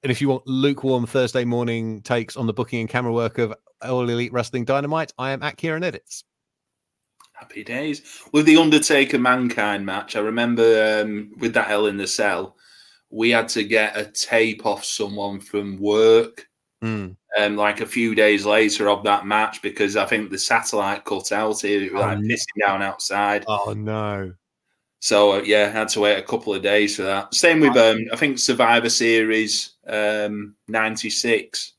[0.02, 3.55] And if you want lukewarm Thursday morning takes on the booking and camera work of
[3.82, 6.24] All Elite Wrestling Dynamite, I am at Kieran Edits.
[7.32, 8.22] Happy days.
[8.32, 12.56] With the Undertaker Mankind match, I remember um, with that Hell in the Cell,
[13.10, 16.46] we had to get a tape off someone from work
[16.80, 17.16] Mm.
[17.36, 21.32] um, like a few days later of that match because I think the satellite cut
[21.32, 21.82] out here.
[21.82, 22.28] It was Oh, like no.
[22.32, 23.44] pissing down outside.
[23.48, 24.32] Oh, no.
[25.00, 27.34] So uh, yeah, had to wait a couple of days for that.
[27.34, 31.72] Same with um, I think Survivor Series um, '96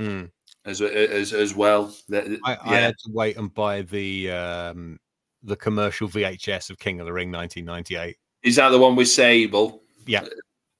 [0.00, 0.30] Mm.
[0.68, 1.94] As as as well.
[2.12, 4.98] I, I had to wait and buy the um,
[5.42, 8.16] the commercial VHS of King of the Ring 1998.
[8.42, 9.82] is that the one with Sable?
[10.06, 10.24] Yeah.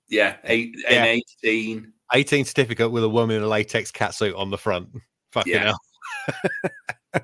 [0.09, 1.05] yeah, eight Yeah.
[1.05, 1.93] and eighteen.
[2.15, 4.89] 18 certificate with a woman in a latex catsuit on the front.
[5.33, 5.75] Fucking Yeah.
[6.33, 7.23] hell.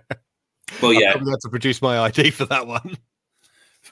[0.81, 2.97] But yeah, probably had to produce my ID for that one.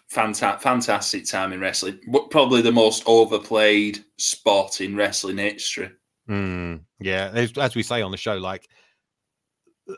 [0.09, 1.99] fantastic, fantastic time in wrestling.
[2.31, 5.91] Probably the most overplayed spot in wrestling history.
[6.29, 8.69] Mm, yeah, as, as we say on the show, like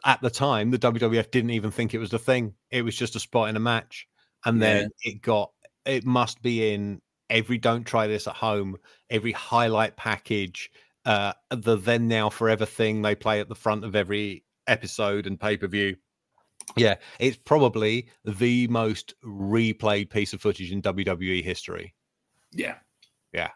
[0.04, 2.54] at the time, the WWF didn't even think it was the thing.
[2.70, 4.08] It was just a spot in a match,
[4.44, 5.50] and then it got.
[5.84, 7.58] It must be in every.
[7.58, 8.76] Don't try this at home.
[9.10, 10.70] Every highlight package,
[11.04, 15.38] uh, the then now forever thing they play at the front of every episode and
[15.38, 15.96] pay per view.
[16.76, 21.94] Yeah, it's probably the most replayed piece of footage in WWE history.
[22.52, 22.76] Yeah.
[23.32, 23.50] Yeah.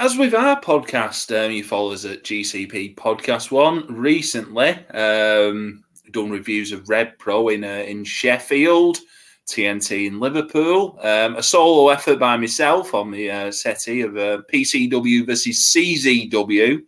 [0.00, 3.86] As with our podcast, um, you follow us at GCP Podcast One.
[3.86, 8.98] Recently, um, done reviews of Rev Pro in uh, in Sheffield,
[9.46, 10.98] TNT in Liverpool.
[11.00, 16.82] Um, a solo effort by myself on the uh, settee of uh, PCW versus CZW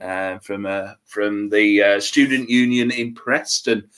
[0.00, 3.88] uh, from uh, from the uh, Student Union in Preston.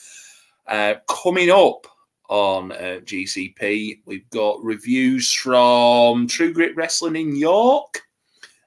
[0.66, 1.86] Uh, coming up
[2.30, 8.00] on GCP, we've got reviews from True Grit Wrestling in York,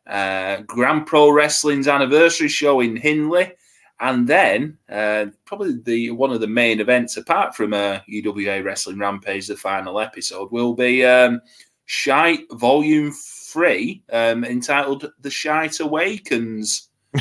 [0.07, 3.51] uh, Grand Pro Wrestling's anniversary show in Hinley,
[3.99, 8.99] and then uh, probably the one of the main events, apart from uh, UWA Wrestling
[8.99, 11.41] Rampage, the final episode, will be um,
[11.85, 16.89] Shite Volume Three, um, entitled "The Shite Awakens."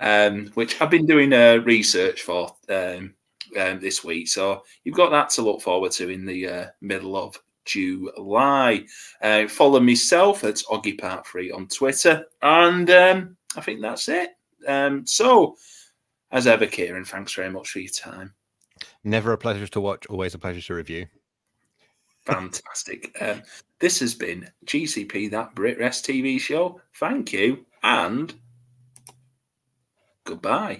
[0.00, 3.14] um, which I've been doing uh, research for um,
[3.58, 4.28] um, this week.
[4.28, 8.84] So you've got that to look forward to in the uh, middle of July.
[9.22, 14.30] Uh, follow myself at Oggy Part Free on Twitter, and um, I think that's it.
[14.66, 15.56] Um, so,
[16.30, 18.34] as ever, Kieran, thanks very much for your time.
[19.04, 21.06] Never a pleasure to watch, always a pleasure to review.
[22.24, 23.16] Fantastic.
[23.20, 23.42] Um,
[23.78, 26.80] this has been GCP, that BritWres TV show.
[26.94, 28.34] Thank you, and
[30.24, 30.78] goodbye.